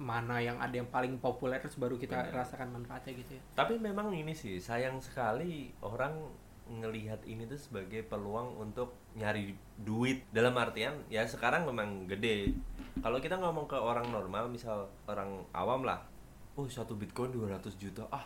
mana 0.00 0.40
yang 0.40 0.56
ada 0.56 0.72
yang 0.72 0.88
paling 0.88 1.20
populer 1.20 1.60
terus 1.60 1.76
baru 1.76 2.00
kita 2.00 2.16
Benar. 2.16 2.40
rasakan 2.40 2.72
manfaatnya 2.72 3.12
gitu 3.20 3.36
ya. 3.36 3.42
tapi 3.52 3.76
memang 3.76 4.08
ini 4.16 4.32
sih 4.32 4.56
sayang 4.56 4.96
sekali 4.96 5.68
orang 5.84 6.16
ngelihat 6.70 7.26
ini 7.26 7.44
tuh 7.50 7.58
sebagai 7.58 8.06
peluang 8.06 8.54
untuk 8.54 8.94
nyari 9.18 9.58
duit. 9.74 10.22
Dalam 10.30 10.54
artian 10.54 10.94
ya 11.10 11.26
sekarang 11.26 11.66
memang 11.66 12.06
gede. 12.06 12.54
Kalau 13.02 13.18
kita 13.18 13.42
ngomong 13.42 13.66
ke 13.66 13.74
orang 13.74 14.06
normal 14.14 14.46
misal 14.46 14.86
orang 15.10 15.42
awam 15.50 15.82
lah. 15.82 15.98
Oh 16.54 16.70
satu 16.70 16.94
bitcoin 16.94 17.34
200 17.34 17.74
juta. 17.74 18.06
Ah 18.14 18.22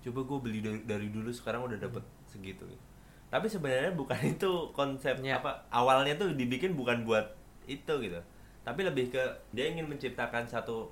coba 0.00 0.24
gue 0.24 0.38
beli 0.40 0.58
dari, 0.64 0.80
dari 0.88 1.08
dulu 1.12 1.28
sekarang 1.28 1.68
udah 1.68 1.76
dapet 1.76 2.00
segitu. 2.24 2.64
Tapi 3.28 3.46
sebenarnya 3.52 3.92
bukan 3.92 4.20
itu 4.40 4.72
konsep 4.72 5.20
Ya. 5.20 5.36
apa 5.44 5.68
awalnya 5.68 6.16
tuh 6.16 6.32
dibikin 6.32 6.72
bukan 6.72 7.04
buat 7.04 7.36
itu 7.68 7.92
gitu. 8.00 8.18
Tapi 8.64 8.80
lebih 8.88 9.12
ke 9.12 9.20
dia 9.52 9.68
ingin 9.68 9.84
menciptakan 9.84 10.48
satu 10.48 10.88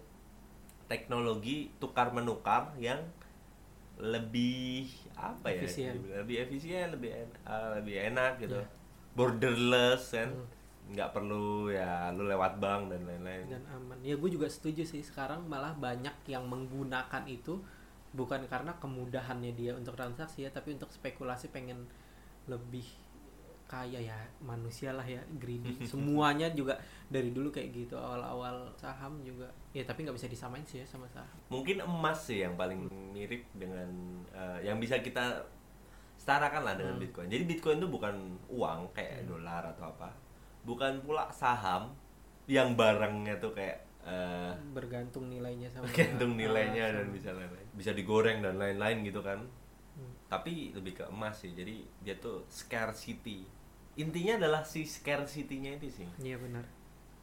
teknologi 0.91 1.71
tukar 1.79 2.11
menukar 2.11 2.75
yang 2.77 2.99
lebih 4.01 4.89
apa 5.15 5.53
ya 5.53 5.63
Efisien. 5.63 5.95
lebih 6.09 6.37
efisien 6.41 6.89
lebih 6.91 7.11
en- 7.15 7.39
eh, 7.45 7.69
lebih 7.79 7.95
enak 8.11 8.33
gitu 8.41 8.57
Iya. 8.57 8.67
borderless 9.13 10.17
kan 10.17 10.31
Hmm. 10.33 10.49
nggak 10.91 11.11
perlu 11.13 11.71
ya 11.71 12.11
lu 12.11 12.27
lewat 12.27 12.59
bank 12.59 12.91
dan 12.91 13.07
lain-lain 13.07 13.47
dan 13.47 13.63
aman. 13.71 13.99
Ya 14.03 14.17
gue 14.17 14.27
juga 14.27 14.49
setuju 14.49 14.83
sih 14.83 14.99
sekarang 15.01 15.47
malah 15.47 15.71
banyak 15.71 16.17
yang 16.27 16.49
menggunakan 16.49 17.23
itu 17.29 17.61
bukan 18.11 18.43
karena 18.51 18.75
kemudahannya 18.83 19.55
dia 19.55 19.71
untuk 19.71 19.95
transaksi 19.95 20.43
ya, 20.43 20.51
tapi 20.51 20.75
untuk 20.75 20.91
spekulasi 20.91 21.47
pengen 21.55 21.87
lebih 22.51 22.83
kaya 23.71 24.03
ya 24.03 24.19
manusia 24.43 24.91
lah 24.91 25.07
ya 25.07 25.23
greedy. 25.37 25.71
Semuanya 25.87 26.51
juga 26.51 26.75
dari 27.07 27.31
dulu 27.31 27.49
kayak 27.49 27.71
gitu 27.73 27.95
awal-awal 27.95 28.67
saham 28.75 29.23
juga. 29.23 29.47
Ya 29.71 29.87
tapi 29.87 30.03
nggak 30.03 30.19
bisa 30.19 30.27
disamain 30.27 30.67
sih 30.67 30.83
ya 30.83 30.87
sama 30.89 31.07
saham. 31.07 31.39
mungkin 31.47 31.79
emas 31.81 32.27
sih 32.27 32.43
yang 32.43 32.55
paling 32.55 32.91
mirip 33.11 33.47
dengan 33.55 33.87
eh, 34.29 34.67
yang 34.67 34.77
bisa 34.77 34.99
kita 34.99 35.39
setarakan 36.17 36.63
lah 36.63 36.75
dengan 36.75 36.95
Hmm. 36.95 37.03
bitcoin 37.03 37.29
jadi 37.29 37.45
bitcoin 37.45 37.79
itu 37.79 37.89
bukan 37.89 38.15
uang 38.51 38.93
kayak 38.93 39.25
dolar 39.25 39.65
atau 39.67 39.89
apa 39.89 40.13
bukan 40.61 41.01
pula 41.01 41.31
saham 41.33 41.97
yang 42.45 42.75
barangnya 42.75 43.39
tuh 43.39 43.51
kayak 43.51 43.79
eh, 44.03 44.53
Bergantung 44.71 45.29
nilainya 45.29 45.71
sama 45.71 45.87
tergantung 45.87 46.35
ah, 46.35 46.39
nilainya 46.39 46.85
dan 46.91 47.07
sama- 47.07 47.15
bisa 47.15 47.31
lain-lain 47.33 47.69
bisa 47.73 47.91
digoreng 47.93 48.39
dan 48.41 48.57
lain-lain 48.57 49.01
gitu 49.03 49.21
kan 49.21 49.41
Hmm. 49.91 50.13
tapi 50.29 50.71
lebih 50.71 50.95
ke 50.95 51.05
emas 51.07 51.35
sih 51.37 51.51
jadi 51.51 51.77
dia 52.01 52.15
tuh 52.17 52.47
scarcity 52.47 53.43
intinya 53.95 54.39
adalah 54.39 54.63
si 54.63 54.83
scarcity-nya 54.85 55.77
itu 55.77 55.91
sih 55.91 56.09
Iya 56.19 56.37
benar. 56.37 56.65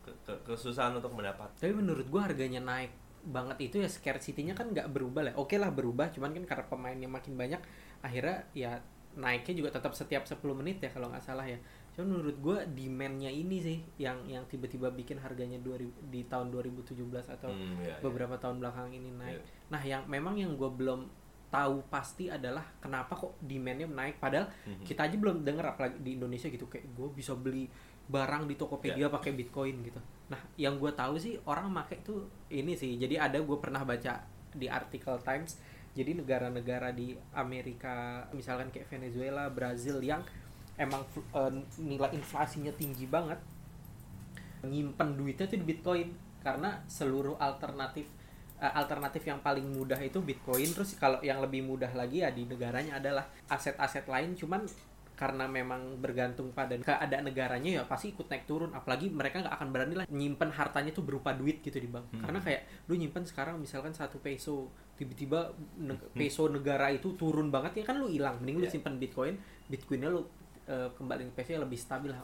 Ke- 0.02 0.18
ke- 0.24 0.42
kesusahan 0.46 0.96
untuk 0.96 1.12
mendapat 1.12 1.48
Tapi 1.56 1.72
menurut 1.72 2.08
gua 2.08 2.28
harganya 2.28 2.60
naik 2.60 2.92
banget 3.24 3.58
itu 3.62 3.76
ya 3.78 3.90
scarcity-nya 3.90 4.54
kan 4.54 4.72
nggak 4.72 4.88
berubah 4.88 5.20
lah. 5.20 5.34
Oke 5.36 5.60
lah 5.60 5.68
berubah, 5.68 6.08
cuman 6.10 6.32
kan 6.32 6.44
karena 6.48 6.66
pemainnya 6.66 7.10
makin 7.12 7.36
banyak, 7.36 7.60
akhirnya 8.00 8.48
ya 8.54 8.80
naiknya 9.18 9.54
juga 9.58 9.70
tetap 9.74 9.92
setiap 9.92 10.24
10 10.24 10.40
menit 10.54 10.80
ya 10.80 10.88
kalau 10.88 11.12
nggak 11.12 11.20
salah 11.22 11.44
ya. 11.44 11.60
Cuman 11.92 12.14
menurut 12.14 12.38
gua 12.40 12.64
demand-nya 12.64 13.28
ini 13.28 13.58
sih 13.60 13.78
yang 13.98 14.24
yang 14.24 14.46
tiba-tiba 14.46 14.88
bikin 14.90 15.18
harganya 15.18 15.60
2000 15.60 15.92
di 16.08 16.24
tahun 16.24 16.54
2017 16.54 17.28
atau 17.28 17.50
Hmm, 17.52 17.82
ya, 17.82 17.92
ya. 17.92 17.96
beberapa 18.00 18.38
tahun 18.38 18.62
belakang 18.62 18.94
ini 18.94 19.12
naik. 19.12 19.34
Iya. 19.34 19.44
Nah, 19.68 19.82
yang 19.84 20.02
memang 20.08 20.38
yang 20.38 20.56
gua 20.56 20.72
belum 20.72 21.10
tahu 21.48 21.80
pasti 21.88 22.28
adalah 22.28 22.64
kenapa 22.78 23.16
kok 23.16 23.40
demandnya 23.40 23.88
naik 23.88 24.20
padahal 24.20 24.52
Mhm. 24.68 24.84
kita 24.84 25.08
aja 25.08 25.16
belum 25.16 25.48
denger 25.48 25.64
apalagi 25.64 25.98
di 26.04 26.20
Indonesia 26.20 26.52
gitu 26.52 26.68
kayak 26.68 26.92
gue 26.92 27.08
bisa 27.16 27.32
beli 27.34 27.68
barang 28.08 28.48
di. 28.48 28.56
Tokopedia 28.56 29.08
pakai 29.12 29.32
Bitcoin 29.36 29.84
gitu. 29.84 30.00
Nah, 30.32 30.40
yang 30.56 30.80
gue 30.80 30.92
tahu 30.92 31.20
sih 31.20 31.36
orang 31.44 31.68
make 31.68 32.04
tuh 32.04 32.24
ini 32.48 32.72
sih. 32.72 32.96
Jadi 32.96 33.20
ada 33.20 33.36
gue 33.40 33.58
pernah 33.60 33.84
baca 33.84 34.24
di 34.56 34.68
artikel 34.68 35.20
Times. 35.24 35.60
Jadi 35.92 36.16
negara-negara 36.16 36.96
di 36.96 37.16
Amerika, 37.36 38.24
misalkan 38.32 38.72
kayak 38.72 38.88
Venezuela, 38.88 39.52
Brazil 39.52 40.00
yang 40.00 40.24
emang 40.80 41.04
eh, 41.36 41.52
nilai 41.80 42.12
inflasinya 42.16 42.72
tinggi 42.76 43.08
banget, 43.08 43.40
nyimpen 44.64 45.16
duitnya 45.16 45.46
tuh 45.48 45.58
di 45.60 45.66
Bitcoin 45.68 46.10
karena 46.42 46.80
seluruh 46.88 47.36
alternatif 47.38 48.08
eh, 48.58 48.74
alternatif 48.74 49.24
yang 49.24 49.40
paling 49.40 49.66
mudah 49.68 49.98
itu 49.98 50.20
Bitcoin. 50.20 50.70
Terus 50.70 50.96
kalau 50.96 51.20
yang 51.22 51.40
lebih 51.40 51.62
mudah 51.62 51.90
lagi 51.92 52.22
ya 52.22 52.30
di 52.30 52.44
negaranya 52.44 52.98
adalah 52.98 53.26
aset-aset 53.48 54.06
lain. 54.06 54.34
Cuman 54.34 54.66
karena 55.14 55.50
memang 55.50 55.98
bergantung 55.98 56.54
pada 56.54 56.78
keadaan 56.78 57.26
negaranya 57.26 57.82
ya 57.82 57.84
pasti 57.90 58.14
ikut 58.14 58.30
naik 58.30 58.46
turun 58.46 58.70
apalagi 58.70 59.10
mereka 59.10 59.42
nggak 59.42 59.50
akan 59.50 59.70
berani 59.74 59.98
lah 59.98 60.06
nyimpen 60.08 60.54
hartanya 60.54 60.94
tuh 60.94 61.02
berupa 61.02 61.34
duit 61.34 61.58
gitu 61.60 61.74
di 61.74 61.90
bank 61.90 62.06
Hmm. 62.14 62.22
karena 62.22 62.38
kayak 62.38 62.62
lu 62.86 62.94
nyimpen 62.94 63.26
sekarang 63.26 63.58
misalkan 63.58 63.98
satu 63.98 64.22
peso 64.22 64.70
tiba-tiba 64.94 65.50
ne- 65.76 65.98
peso 66.14 66.46
negara 66.48 66.94
itu 66.94 67.18
turun 67.18 67.50
banget 67.50 67.82
ya 67.82 67.90
kan 67.90 67.98
lu 67.98 68.06
hilang 68.06 68.38
mending 68.38 68.62
lu 68.62 68.66
Ya. 68.66 68.78
simpen 68.78 69.02
bitcoin 69.02 69.42
bitcoinnya 69.66 70.06
lu 70.08 70.22
eh, 70.70 70.86
kembali 70.94 71.34
ke 71.34 71.42
peso 71.42 71.58
yang 71.58 71.66
lebih 71.66 71.82
stabil 71.82 72.14
lah 72.14 72.22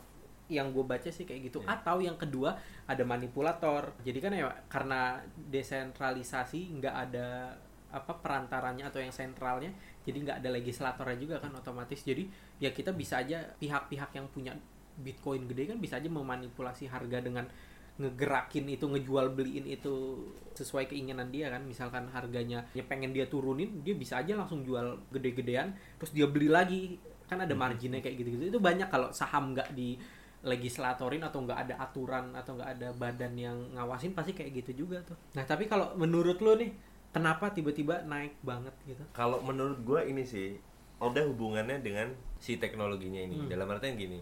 yang 0.52 0.76
gue 0.76 0.84
baca 0.84 1.08
sih 1.08 1.24
kayak 1.24 1.52
gitu. 1.52 1.64
Ya. 1.64 1.80
atau 1.80 2.04
yang 2.04 2.20
kedua 2.20 2.60
ada 2.88 3.04
manipulator. 3.08 3.96
Jadi 4.04 4.20
kan 4.20 4.32
ya 4.36 4.52
karena 4.68 5.24
desentralisasi 5.52 6.80
nggak 6.80 6.96
ada 7.10 7.56
apa 7.94 8.10
perantaranya 8.18 8.90
atau 8.90 8.98
yang 8.98 9.14
sentralnya 9.14 9.70
jadi 10.02 10.18
nggak 10.26 10.38
ada 10.42 10.50
legislatornya 10.50 11.18
juga 11.18 11.36
kan 11.40 11.54
otomatis. 11.56 12.02
Jadi 12.04 12.28
ya 12.60 12.74
kita 12.74 12.92
bisa 12.92 13.22
aja 13.22 13.40
pihak-pihak 13.62 14.12
yang 14.18 14.28
punya 14.34 14.52
bitcoin 14.94 15.50
gede 15.50 15.74
kan 15.74 15.78
bisa 15.82 15.98
aja 15.98 16.10
memanipulasi 16.10 16.90
harga 16.90 17.22
dengan 17.22 17.46
ngegerakin 17.94 18.74
itu 18.74 18.90
ngejual 18.90 19.38
beliin 19.38 19.70
itu 19.70 20.26
sesuai 20.58 20.90
keinginan 20.90 21.30
dia 21.30 21.54
kan. 21.54 21.64
Misalkan 21.64 22.10
harganya 22.12 22.66
ya 22.76 22.84
pengen 22.84 23.14
dia 23.16 23.30
turunin 23.30 23.80
dia 23.86 23.96
bisa 23.96 24.20
aja 24.20 24.36
langsung 24.36 24.66
jual 24.66 25.00
gede-gedean 25.14 25.72
terus 26.02 26.12
dia 26.12 26.28
beli 26.28 26.50
lagi. 26.50 27.00
Kan 27.30 27.40
ada 27.40 27.56
marginnya 27.56 28.04
kayak 28.04 28.20
gitu-gitu. 28.20 28.58
Itu 28.58 28.60
banyak 28.60 28.92
kalau 28.92 29.14
saham 29.16 29.56
nggak 29.56 29.72
di 29.72 29.96
legislatorin 30.44 31.24
atau 31.24 31.44
nggak 31.44 31.60
ada 31.68 31.76
aturan 31.80 32.36
atau 32.36 32.60
nggak 32.60 32.72
ada 32.80 32.90
badan 32.94 33.34
yang 33.40 33.58
ngawasin 33.74 34.12
pasti 34.12 34.36
kayak 34.36 34.64
gitu 34.64 34.86
juga 34.86 35.00
tuh. 35.04 35.16
Nah 35.34 35.48
tapi 35.48 35.72
kalau 35.72 35.96
menurut 35.96 36.44
lo 36.44 36.60
nih 36.60 36.72
kenapa 37.16 37.56
tiba-tiba 37.56 38.04
naik 38.04 38.36
banget 38.44 38.76
gitu? 38.84 39.04
Kalau 39.16 39.40
menurut 39.40 39.80
gue 39.82 40.02
ini 40.04 40.28
sih 40.28 40.60
ada 41.00 41.24
hubungannya 41.24 41.80
dengan 41.80 42.12
si 42.40 42.60
teknologinya 42.60 43.24
ini. 43.24 43.36
Hmm. 43.44 43.50
dalam 43.52 43.72
artian 43.72 43.96
gini 43.96 44.20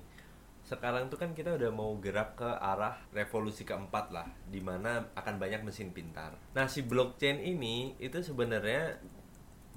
sekarang 0.62 1.10
tuh 1.10 1.18
kan 1.18 1.34
kita 1.34 1.58
udah 1.58 1.74
mau 1.74 1.98
gerak 1.98 2.38
ke 2.38 2.46
arah 2.46 2.94
revolusi 3.12 3.66
keempat 3.66 4.14
lah 4.14 4.28
di 4.46 4.62
mana 4.62 5.10
akan 5.18 5.42
banyak 5.42 5.66
mesin 5.66 5.90
pintar. 5.90 6.38
Nah 6.54 6.70
si 6.70 6.86
blockchain 6.86 7.42
ini 7.42 7.98
itu 7.98 8.22
sebenarnya 8.22 9.02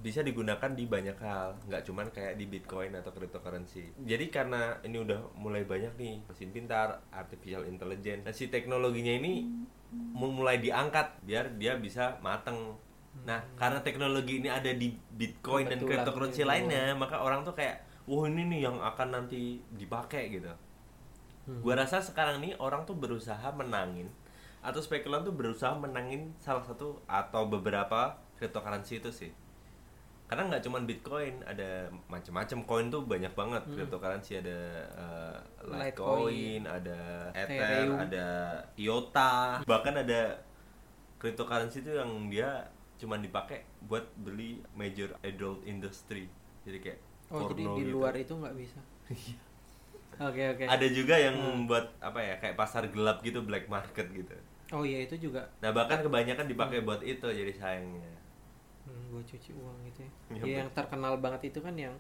bisa 0.04 0.20
digunakan 0.20 0.68
di 0.70 0.84
banyak 0.84 1.16
hal 1.16 1.56
nggak 1.64 1.82
cuman 1.82 2.12
kayak 2.12 2.37
di 2.37 2.44
bitcoin 2.44 2.92
atau 2.92 3.08
cryptocurrency 3.08 3.88
jadi 4.04 4.28
karena 4.28 4.76
ini 4.84 5.00
udah 5.00 5.32
mulai 5.34 5.64
banyak 5.64 5.96
nih 5.96 6.20
mesin 6.28 6.52
pintar 6.52 7.00
artificial 7.08 7.64
intelligence 7.64 8.20
nah 8.20 8.34
si 8.37 8.52
teknologinya 8.52 9.16
ini 9.16 9.49
mu- 10.12 10.34
mulai 10.34 10.61
diangkat 10.61 11.25
biar 11.25 11.56
dia 11.56 11.80
bisa 11.80 12.20
mateng 12.20 12.76
nah 13.25 13.40
karena 13.56 13.80
teknologi 13.80 14.44
ini 14.44 14.52
ada 14.52 14.68
di 14.75 14.92
bitcoin 15.16 15.73
dan 15.73 15.80
Kebetulan 15.80 15.88
cryptocurrency 16.04 16.42
gitu. 16.44 16.50
lainnya 16.52 16.92
maka 16.92 17.16
orang 17.18 17.40
tuh 17.40 17.56
kayak 17.56 17.80
wah 18.04 18.28
ini 18.28 18.44
nih 18.44 18.61
yang 18.68 18.76
akan 18.84 19.08
nanti 19.11 19.64
dipakai 19.73 20.28
gitu 20.30 20.52
Hmm. 21.44 21.61
Gua 21.61 21.76
rasa 21.76 22.00
sekarang 22.00 22.40
nih 22.40 22.56
orang 22.56 22.88
tuh 22.88 22.96
berusaha 22.96 23.52
menangin 23.52 24.08
atau 24.64 24.80
spekulan 24.80 25.20
tuh 25.20 25.37
berusaha 25.37 25.76
menangin 25.76 26.32
salah 26.40 26.64
satu 26.64 27.04
atau 27.04 27.44
beberapa 27.44 28.16
cryptocurrency 28.40 28.96
itu 28.96 29.12
sih. 29.12 29.30
Karena 30.25 30.49
nggak 30.49 30.64
cuman 30.64 30.83
Bitcoin, 30.85 31.35
ada 31.45 31.85
macam-macam 32.09 32.59
koin 32.64 32.87
tuh 32.88 33.04
banyak 33.04 33.33
banget. 33.33 33.62
Hmm. 33.62 33.75
Cryptocurrency 33.76 34.40
ada 34.40 34.59
uh, 34.97 35.38
Litecoin, 35.62 35.78
Litecoin, 35.78 36.62
ada 36.64 36.99
Ether, 37.37 37.52
Ethereum. 37.52 37.97
ada 38.00 38.26
IOTA, 38.75 39.35
bahkan 39.64 39.95
ada 39.95 40.21
cryptocurrency 41.21 41.81
itu 41.81 41.93
yang 41.93 42.11
dia 42.28 42.69
cuman 42.97 43.21
dipakai 43.21 43.69
buat 43.85 44.04
beli 44.16 44.64
major 44.73 45.12
adult 45.21 45.61
industry. 45.64 46.28
Jadi 46.64 46.78
kayak 46.81 47.00
Oh 47.28 47.49
jadi 47.49 47.64
di 47.64 47.83
gitu. 47.85 47.97
luar 47.97 48.14
itu 48.14 48.33
nggak 48.33 48.54
bisa. 48.54 48.81
Oke 50.14 50.43
oke. 50.47 50.64
Ada 50.64 50.87
juga 50.88 51.19
yang 51.19 51.35
Hmm. 51.35 51.66
buat 51.66 51.90
apa 51.99 52.23
ya 52.23 52.35
kayak 52.38 52.54
pasar 52.54 52.87
gelap 52.88 53.19
gitu 53.21 53.43
black 53.43 53.66
market 53.66 54.07
gitu. 54.09 54.31
Oh 54.71 54.87
iya 54.87 55.02
itu 55.02 55.19
juga. 55.19 55.43
Nah 55.59 55.75
bahkan 55.75 56.00
kebanyakan 56.00 56.47
dipakai 56.47 56.81
buat 56.81 57.02
itu 57.02 57.26
jadi 57.26 57.50
sayangnya. 57.50 58.13
Gue 59.14 59.23
cuci 59.23 59.50
uang 59.54 59.76
gitu 59.87 60.00
ya. 60.02 60.11
Iya, 60.11 60.42
Ya, 60.42 60.54
yang 60.66 60.71
terkenal 60.75 61.14
banget 61.23 61.54
itu 61.54 61.62
kan 61.62 61.78
yang 61.78 61.94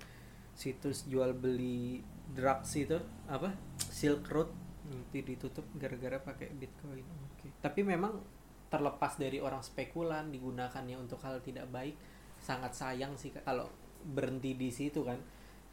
situs 0.54 1.06
jual 1.06 1.34
beli 1.34 2.02
drugs 2.30 2.74
itu 2.78 2.98
apa 3.26 3.54
Silk 3.78 4.26
Road 4.30 4.50
itu 4.90 5.22
ditutup 5.22 5.64
gara-gara 5.78 6.18
pakai 6.18 6.50
Bitcoin. 6.52 7.06
Oke. 7.34 7.54
Tapi 7.62 7.80
memang 7.86 8.20
terlepas 8.68 9.16
dari 9.16 9.38
orang 9.38 9.62
spekulan 9.62 10.28
digunakannya 10.34 10.98
untuk 10.98 11.22
hal 11.22 11.38
tidak 11.40 11.70
baik, 11.70 11.94
sangat 12.42 12.74
sayang 12.74 13.14
sih 13.14 13.30
kalau 13.32 13.70
berhenti 14.04 14.58
di 14.58 14.68
situ 14.68 15.06
kan. 15.06 15.16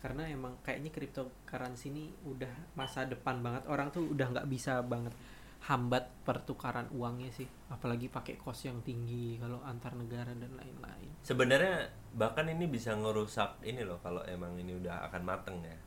Karena 0.01 0.25
emang 0.25 0.57
kayaknya 0.65 0.89
cryptocurrency 0.89 1.93
ini 1.93 2.09
udah 2.25 2.73
masa 2.73 3.05
depan 3.05 3.41
banget. 3.43 3.67
Orang 3.69 3.93
tuh 3.93 4.05
udah 4.09 4.33
nggak 4.33 4.47
bisa 4.49 4.81
banget 4.81 5.13
hambat 5.61 6.09
pertukaran 6.25 6.89
uangnya 6.89 7.29
sih 7.29 7.45
apalagi 7.69 8.09
pakai 8.09 8.33
kos 8.33 8.65
yang 8.65 8.81
tinggi 8.81 9.37
kalau 9.37 9.61
antar 9.61 9.93
negara 9.93 10.33
dan 10.33 10.49
lain-lain 10.57 11.09
Sebenarnya 11.21 11.85
bahkan 12.17 12.49
ini 12.49 12.65
bisa 12.65 12.97
ngerusak 12.97 13.61
ini 13.61 13.85
loh 13.85 14.01
kalau 14.01 14.25
emang 14.25 14.57
ini 14.57 14.73
udah 14.73 15.05
akan 15.05 15.21
mateng 15.21 15.61
ya. 15.61 15.77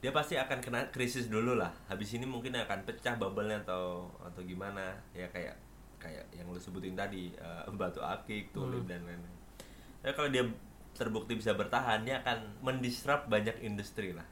Dia 0.00 0.08
pasti 0.14 0.40
akan 0.40 0.64
kena 0.64 0.88
krisis 0.88 1.28
dulu 1.28 1.58
lah. 1.58 1.68
Habis 1.84 2.16
ini 2.16 2.24
mungkin 2.24 2.56
akan 2.56 2.86
pecah 2.88 3.20
bubble-nya 3.20 3.60
atau 3.68 4.08
atau 4.24 4.40
gimana 4.40 4.96
ya 5.12 5.28
kayak 5.28 5.52
kayak 6.00 6.24
yang 6.32 6.48
lu 6.48 6.56
sebutin 6.56 6.96
tadi 6.96 7.28
eh, 7.34 7.62
batu 7.76 8.00
akik, 8.00 8.56
tulip 8.56 8.86
Hmm. 8.86 8.90
dan 8.94 9.00
lain-lain. 9.04 9.36
Ya 10.00 10.16
kalau 10.16 10.32
dia 10.32 10.48
terbukti 10.96 11.36
bisa 11.36 11.52
bertahan, 11.52 12.08
dia 12.08 12.24
akan 12.24 12.62
mendisrupt 12.64 13.28
banyak 13.28 13.60
industri 13.60 14.16
lah. 14.16 14.24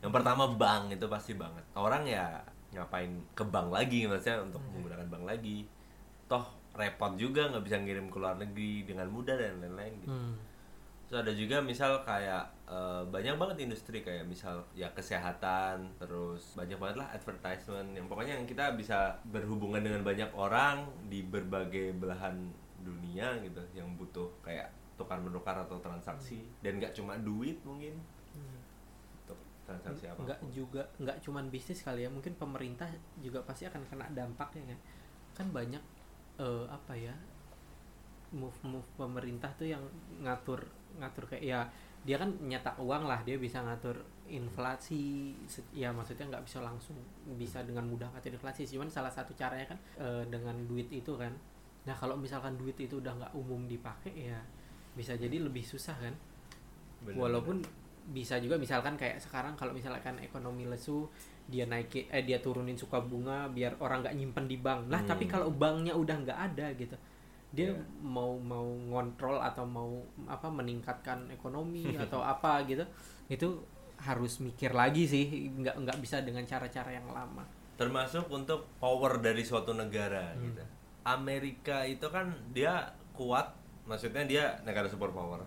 Yang 0.00 0.16
pertama 0.16 0.48
bank 0.48 0.94
itu 0.96 1.04
pasti 1.10 1.34
banget. 1.36 1.66
Orang 1.76 2.08
ya 2.08 2.38
ngapain 2.72 3.12
ke 3.32 3.44
bank 3.44 3.68
lagi 3.72 4.04
maksudnya 4.04 4.44
untuk 4.44 4.62
menggunakan 4.74 5.08
bank 5.08 5.24
lagi. 5.24 5.58
Toh 6.28 6.44
repot 6.76 7.12
juga 7.18 7.50
nggak 7.50 7.64
bisa 7.64 7.76
ngirim 7.80 8.06
ke 8.12 8.16
luar 8.20 8.36
negeri 8.38 8.86
dengan 8.86 9.08
mudah 9.10 9.34
dan 9.34 9.58
lain-lain 9.58 9.94
gitu. 10.04 10.14
Hmm. 10.14 10.34
Terus 11.08 11.24
ada 11.24 11.32
juga 11.32 11.56
misal 11.64 12.04
kayak 12.04 12.44
eh, 12.68 13.02
banyak 13.08 13.34
banget 13.40 13.56
industri 13.64 14.04
kayak 14.04 14.28
misal 14.28 14.60
ya 14.76 14.92
kesehatan, 14.92 15.88
terus 15.96 16.52
banyak 16.52 16.76
banget 16.76 16.96
lah 17.00 17.08
advertisement 17.16 17.96
yang 17.96 18.06
pokoknya 18.06 18.36
yang 18.36 18.46
kita 18.46 18.76
bisa 18.76 19.16
berhubungan 19.32 19.80
dengan 19.80 20.04
banyak 20.04 20.28
orang 20.36 20.84
di 21.08 21.24
berbagai 21.24 21.96
belahan 21.96 22.52
dunia 22.84 23.40
gitu 23.42 23.64
yang 23.74 23.88
butuh 23.96 24.28
kayak 24.44 24.70
tukar 24.98 25.18
menukar 25.22 25.54
atau 25.54 25.78
transaksi 25.78 26.42
dan 26.60 26.82
nggak 26.82 26.90
cuma 26.92 27.14
duit 27.22 27.58
mungkin 27.62 27.94
transaksi 29.68 30.08
apa 30.08 30.24
nggak 30.24 30.40
juga 30.48 30.82
nggak 30.96 31.20
cuman 31.20 31.52
bisnis 31.52 31.84
kali 31.84 32.08
ya 32.08 32.10
mungkin 32.10 32.32
pemerintah 32.40 32.88
juga 33.20 33.44
pasti 33.44 33.68
akan 33.68 33.84
kena 33.84 34.08
dampaknya 34.16 34.72
kan 34.72 34.80
kan 35.36 35.46
banyak 35.52 35.82
eh, 36.40 36.66
apa 36.72 36.96
ya 36.96 37.12
move 38.32 38.56
move 38.64 38.88
pemerintah 38.96 39.52
tuh 39.56 39.68
yang 39.68 39.84
ngatur 40.24 40.64
ngatur 40.96 41.28
kayak 41.28 41.44
ya 41.44 41.60
dia 42.08 42.16
kan 42.16 42.30
nyetak 42.40 42.78
uang 42.80 43.04
lah 43.04 43.20
dia 43.26 43.36
bisa 43.36 43.60
ngatur 43.60 44.00
inflasi 44.28 45.32
ya 45.72 45.92
maksudnya 45.92 46.28
nggak 46.28 46.44
bisa 46.44 46.60
langsung 46.60 46.96
bisa 47.40 47.64
dengan 47.64 47.88
mudah 47.88 48.08
ngatur 48.12 48.36
inflasi 48.36 48.68
cuman 48.68 48.88
salah 48.88 49.12
satu 49.12 49.32
caranya 49.34 49.68
kan 49.68 49.78
eh, 50.00 50.24
dengan 50.28 50.56
duit 50.68 50.88
itu 50.92 51.16
kan. 51.16 51.32
Nah 51.88 51.96
kalau 51.96 52.14
misalkan 52.16 52.56
duit 52.60 52.76
itu 52.76 53.00
udah 53.00 53.12
nggak 53.16 53.32
umum 53.36 53.64
dipakai 53.64 54.12
ya 54.12 54.38
bisa 54.94 55.16
jadi 55.16 55.40
lebih 55.40 55.64
susah 55.64 55.96
kan. 55.96 56.14
Bener-bener. 56.98 57.18
walaupun 57.18 57.56
bisa 58.08 58.40
juga 58.40 58.56
misalkan 58.56 58.96
kayak 58.96 59.20
sekarang 59.20 59.52
kalau 59.52 59.70
misalkan 59.70 60.16
ekonomi 60.18 60.64
lesu 60.64 61.04
dia 61.44 61.64
naikin 61.64 62.08
eh 62.08 62.24
dia 62.24 62.40
turunin 62.40 62.72
suka 62.72 63.00
bunga 63.00 63.48
biar 63.48 63.76
orang 63.78 64.00
nggak 64.00 64.16
nyimpen 64.16 64.44
di 64.44 64.56
bank 64.56 64.88
lah 64.88 65.00
Hmm. 65.00 65.08
tapi 65.08 65.24
kalau 65.24 65.48
banknya 65.50 65.92
udah 65.92 66.16
nggak 66.18 66.38
ada 66.52 66.72
gitu 66.72 66.96
dia 67.48 67.68
Iya. 67.68 67.80
mau 68.00 68.36
mau 68.36 68.64
ngontrol 68.64 69.40
atau 69.40 69.64
mau 69.64 70.00
apa 70.24 70.48
meningkatkan 70.48 71.28
ekonomi 71.28 71.84
atau 72.04 72.20
apa 72.20 72.64
gitu 72.64 72.84
itu 73.28 73.48
harus 73.98 74.38
mikir 74.38 74.72
lagi 74.72 75.04
sih 75.04 75.24
nggak 75.50 75.76
nggak 75.78 75.98
bisa 75.98 76.20
dengan 76.20 76.44
cara-cara 76.44 76.88
yang 76.88 77.08
lama 77.08 77.44
termasuk 77.76 78.24
untuk 78.28 78.68
power 78.76 79.16
dari 79.18 79.40
suatu 79.40 79.70
negara 79.72 80.32
Hmm. 80.32 80.44
gitu. 80.44 80.64
Amerika 81.04 81.84
itu 81.84 82.04
kan 82.04 82.28
dia 82.50 82.84
kuat, 83.12 83.48
maksudnya 83.82 84.20
dia 84.22 84.44
negara 84.60 84.84
superpower. 84.84 85.40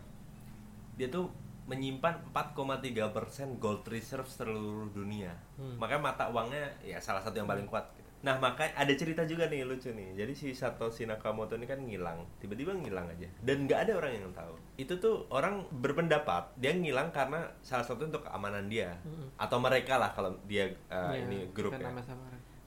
Dia 0.97 1.05
tuh 1.05 1.29
menyimpan 1.71 2.35
4,3% 2.35 3.55
gold 3.63 3.87
reserve 3.87 4.27
seluruh 4.27 4.91
dunia. 4.91 5.31
Hmm. 5.55 5.79
Makanya 5.79 6.01
mata 6.03 6.23
uangnya 6.27 6.67
ya 6.83 6.99
salah 6.99 7.23
satu 7.23 7.39
yang 7.39 7.47
paling 7.47 7.63
kuat. 7.71 7.87
Gitu. 7.95 8.11
Nah 8.27 8.37
makanya 8.37 8.75
ada 8.75 8.93
cerita 8.93 9.23
juga 9.23 9.47
nih 9.47 9.63
lucu 9.63 9.95
nih. 9.95 10.19
Jadi 10.19 10.33
si 10.35 10.47
Satoshi 10.51 11.07
Nakamoto 11.07 11.55
ini 11.55 11.63
kan 11.63 11.79
ngilang, 11.79 12.27
tiba-tiba 12.43 12.75
ngilang 12.75 13.07
aja, 13.07 13.25
dan 13.41 13.65
nggak 13.65 13.87
ada 13.87 13.91
orang 13.97 14.11
yang 14.13 14.35
tahu. 14.35 14.53
Itu 14.75 14.99
tuh 14.99 15.25
orang 15.31 15.65
berpendapat 15.71 16.59
dia 16.59 16.75
ngilang 16.75 17.09
karena 17.15 17.47
salah 17.63 17.87
satu 17.87 18.05
untuk 18.05 18.27
keamanan 18.27 18.67
dia 18.67 18.99
Mm-mm. 19.07 19.39
atau 19.39 19.57
mereka 19.57 19.97
lah 19.97 20.11
kalau 20.11 20.35
dia 20.45 20.69
uh, 20.91 21.15
Ya, 21.15 21.23
ini 21.23 21.49
grup 21.55 21.73
ya. 21.79 21.89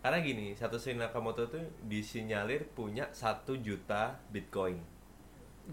Karena 0.04 0.20
gini, 0.20 0.52
Satoshi 0.52 0.96
Nakamoto 0.96 1.48
tuh 1.48 1.64
disinyalir 1.86 2.68
punya 2.72 3.08
satu 3.14 3.56
juta 3.56 4.20
Bitcoin 4.28 4.94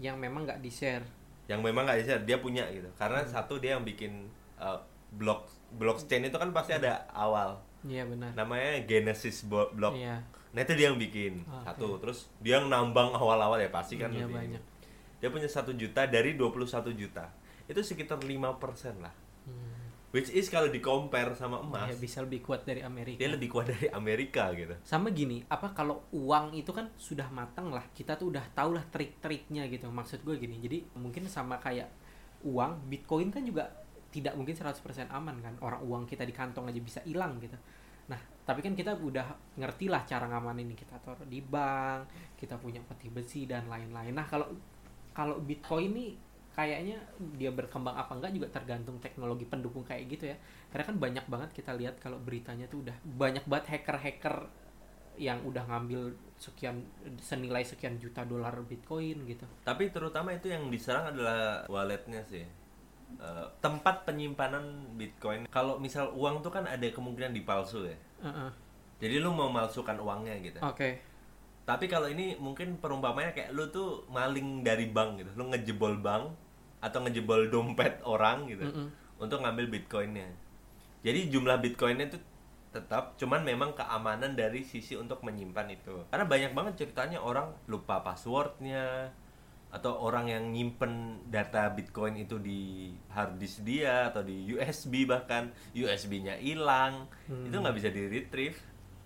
yang 0.00 0.16
memang 0.16 0.48
nggak 0.48 0.62
di 0.64 0.70
share 0.72 1.04
yang 1.52 1.60
memang 1.60 1.84
nggak 1.84 2.00
bisa 2.00 2.16
dia 2.24 2.40
punya 2.40 2.64
gitu. 2.72 2.88
Karena 2.96 3.20
satu 3.22 3.60
dia 3.60 3.76
yang 3.76 3.84
bikin 3.84 4.26
uh, 4.56 4.80
blok 5.12 5.44
blockchain 5.76 6.24
itu 6.24 6.36
kan 6.36 6.48
pasti 6.50 6.72
ada 6.72 7.04
awal 7.12 7.60
iya 7.82 8.04
benar 8.06 8.32
namanya 8.32 8.80
Genesis 8.84 9.44
block. 9.44 9.92
iya 9.92 10.20
Nah 10.52 10.60
itu 10.60 10.72
dia 10.76 10.92
yang 10.92 11.00
bikin 11.00 11.42
Oke. 11.48 11.64
satu. 11.64 11.88
Terus 11.98 12.28
dia 12.38 12.60
yang 12.60 12.68
nambang 12.68 13.16
awal-awal 13.16 13.56
ya 13.56 13.72
pasti 13.72 13.96
kan 13.96 14.12
Iya, 14.12 14.28
lebih. 14.28 14.36
banyak. 14.36 14.62
Dia 15.24 15.28
punya 15.32 15.48
satu 15.48 15.72
juta 15.72 16.04
dari 16.04 16.36
21 16.36 16.92
juta. 16.92 17.24
Itu 17.64 17.80
sekitar 17.80 18.20
5% 18.20 19.00
lah. 19.00 19.14
Hmm. 19.48 19.81
Which 20.12 20.28
is 20.28 20.52
kalau 20.52 20.68
di 20.68 20.76
compare 20.76 21.32
sama 21.32 21.56
emas, 21.56 21.88
Iya, 21.88 21.96
bisa 21.96 22.20
lebih 22.20 22.44
kuat 22.44 22.68
dari 22.68 22.84
Amerika. 22.84 23.16
dia 23.16 23.32
lebih 23.32 23.48
kuat 23.48 23.72
dari 23.72 23.88
Amerika 23.88 24.52
gitu. 24.52 24.76
sama 24.84 25.08
gini 25.08 25.40
apa 25.48 25.72
kalau 25.72 26.04
uang 26.12 26.52
itu 26.52 26.68
kan 26.68 26.92
sudah 27.00 27.32
matang 27.32 27.72
lah 27.72 27.80
kita 27.90 28.20
tuh 28.20 28.28
udah 28.28 28.44
tahu 28.52 28.76
lah 28.76 28.84
trik-triknya 28.92 29.64
gitu. 29.72 29.88
Maksud 29.88 30.20
gue 30.20 30.36
gini 30.36 30.60
jadi 30.60 30.84
mungkin 31.00 31.24
sama 31.24 31.56
kayak 31.56 31.88
uang 32.44 32.92
bitcoin 32.92 33.32
kan 33.32 33.40
juga 33.40 33.64
tidak 34.12 34.36
mungkin 34.36 34.52
100% 34.52 34.76
aman 35.08 35.40
kan. 35.40 35.56
Orang 35.64 35.80
uang 35.80 36.04
kita 36.04 36.28
di 36.28 36.36
kantong 36.36 36.68
aja 36.68 36.80
bisa 36.84 37.00
hilang 37.08 37.40
gitu. 37.40 37.56
Nah 38.12 38.20
tapi 38.44 38.60
kan 38.60 38.76
kita 38.76 38.92
udah 38.92 39.24
ngerti 39.56 39.88
lah 39.88 40.04
cara 40.04 40.28
ngamanin 40.28 40.68
ini 40.68 40.76
kita 40.76 41.00
taruh 41.00 41.24
di 41.24 41.40
bank 41.40 42.36
kita 42.36 42.60
punya 42.60 42.84
peti 42.84 43.08
besi 43.08 43.48
dan 43.48 43.64
lain-lain. 43.64 44.12
Nah 44.12 44.28
kalau 44.28 44.44
kalau 45.16 45.40
bitcoin 45.40 45.88
ini 45.88 46.06
kayaknya 46.52 47.00
dia 47.40 47.48
berkembang 47.48 47.96
apa 47.96 48.12
enggak 48.12 48.32
juga 48.36 48.48
tergantung 48.52 49.00
teknologi 49.00 49.48
pendukung 49.48 49.84
kayak 49.84 50.04
gitu 50.12 50.24
ya 50.32 50.36
karena 50.68 50.84
kan 50.84 50.96
banyak 51.00 51.24
banget 51.28 51.50
kita 51.56 51.72
lihat 51.72 51.96
kalau 51.96 52.20
beritanya 52.20 52.68
tuh 52.68 52.84
udah 52.84 52.96
banyak 53.04 53.44
banget 53.48 53.76
hacker-hacker 53.76 54.48
yang 55.20 55.44
udah 55.44 55.64
ngambil 55.68 56.12
sekian 56.40 56.84
senilai 57.20 57.60
sekian 57.64 58.00
juta 58.00 58.24
dolar 58.24 58.52
bitcoin 58.64 59.28
gitu 59.28 59.44
Tapi 59.60 59.92
terutama 59.92 60.32
itu 60.32 60.48
yang 60.48 60.72
diserang 60.72 61.12
adalah 61.12 61.68
walletnya 61.68 62.24
sih. 62.24 62.48
Eh, 63.20 63.46
tempat 63.60 64.08
penyimpanan 64.08 64.96
Bitcoin. 64.96 65.44
Kalau 65.52 65.76
misal 65.76 66.08
uang 66.16 66.40
tuh 66.40 66.48
kan 66.48 66.64
ada 66.64 66.88
kemungkinan 66.88 67.36
dipalsu 67.36 67.84
ya. 67.84 67.96
Heeh. 68.24 68.50
Jadi 69.04 69.20
lu 69.20 69.36
mau 69.36 69.52
malsukan 69.52 70.00
uangnya 70.00 70.38
gitu. 70.40 70.62
oke 70.62 71.11
Tapi 71.62 71.86
kalau 71.86 72.10
ini 72.10 72.34
mungkin 72.38 72.78
perumpamanya 72.82 73.30
kayak 73.30 73.54
lu 73.54 73.70
tuh 73.70 74.02
maling 74.10 74.66
dari 74.66 74.90
bank 74.90 75.22
gitu. 75.22 75.30
Lu 75.38 75.46
ngejebol 75.50 76.02
bank, 76.02 76.34
atau 76.82 76.98
ngejebol 77.06 77.46
dompet 77.48 78.02
orang 78.02 78.50
gitu 78.50 78.66
Mm-mm. 78.66 78.86
untuk 79.22 79.38
ngambil 79.46 79.70
bitcoinnya. 79.70 80.26
Jadi 81.06 81.30
jumlah 81.30 81.62
bitcoinnya 81.62 82.10
itu 82.10 82.18
tetap 82.74 83.14
cuman 83.14 83.46
memang 83.46 83.70
keamanan 83.78 84.34
dari 84.34 84.66
sisi 84.66 84.98
untuk 84.98 85.22
menyimpan 85.22 85.70
itu. 85.70 86.02
Karena 86.10 86.26
banyak 86.26 86.52
banget 86.52 86.74
ceritanya 86.82 87.22
orang 87.22 87.54
lupa 87.70 88.02
passwordnya 88.02 89.14
atau 89.72 90.04
orang 90.04 90.28
yang 90.28 90.44
nyimpen 90.52 91.24
data 91.32 91.72
bitcoin 91.72 92.20
itu 92.20 92.36
di 92.36 92.92
hard 93.08 93.40
disk 93.40 93.64
dia 93.64 94.10
atau 94.10 94.20
di 94.26 94.50
USB 94.52 95.06
bahkan. 95.06 95.54
USB-nya 95.72 96.42
hilang. 96.42 97.06
Itu 97.30 97.62
nggak 97.62 97.76
bisa 97.78 97.88
di 97.94 98.02
retrieve 98.10 98.58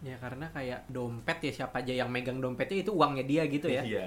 Ya 0.06 0.14
karena 0.16 0.46
kayak 0.48 0.86
dompet 0.86 1.38
ya 1.40 1.52
siapa 1.52 1.82
aja 1.82 1.90
yang 1.92 2.06
megang 2.06 2.38
dompetnya 2.38 2.78
itu 2.78 2.94
uangnya 2.94 3.24
dia 3.24 3.42
gitu 3.44 3.66
ya. 3.66 3.82
iya 3.82 4.06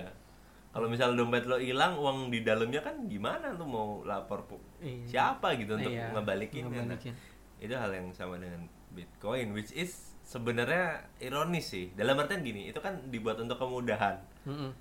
kalau 0.70 0.86
misalnya 0.86 1.20
dompet 1.20 1.44
lo 1.44 1.58
hilang 1.58 1.98
uang 1.98 2.30
di 2.30 2.40
dalamnya 2.40 2.80
kan 2.80 2.96
gimana 3.04 3.52
lo 3.52 3.66
mau 3.66 3.90
lapor 4.02 4.48
Iya. 4.80 5.04
siapa 5.04 5.58
gitu 5.58 5.76
untuk 5.76 5.92
Iya, 5.92 6.14
ngebalikin 6.14 6.64
Nah, 6.64 6.86
ngebalikin. 6.86 7.14
itu 7.60 7.74
hal 7.74 7.92
yang 7.92 8.08
sama 8.10 8.38
dengan 8.38 8.64
bitcoin 8.90 9.52
which 9.52 9.74
is 9.74 9.92
sebenarnya 10.24 11.02
ironis 11.18 11.68
sih 11.68 11.92
dalam 11.92 12.16
artian 12.16 12.40
gini 12.40 12.70
itu 12.70 12.78
kan 12.78 12.96
dibuat 13.06 13.36
untuk 13.38 13.58
kemudahan 13.58 14.16
Mm-mm. 14.46 14.72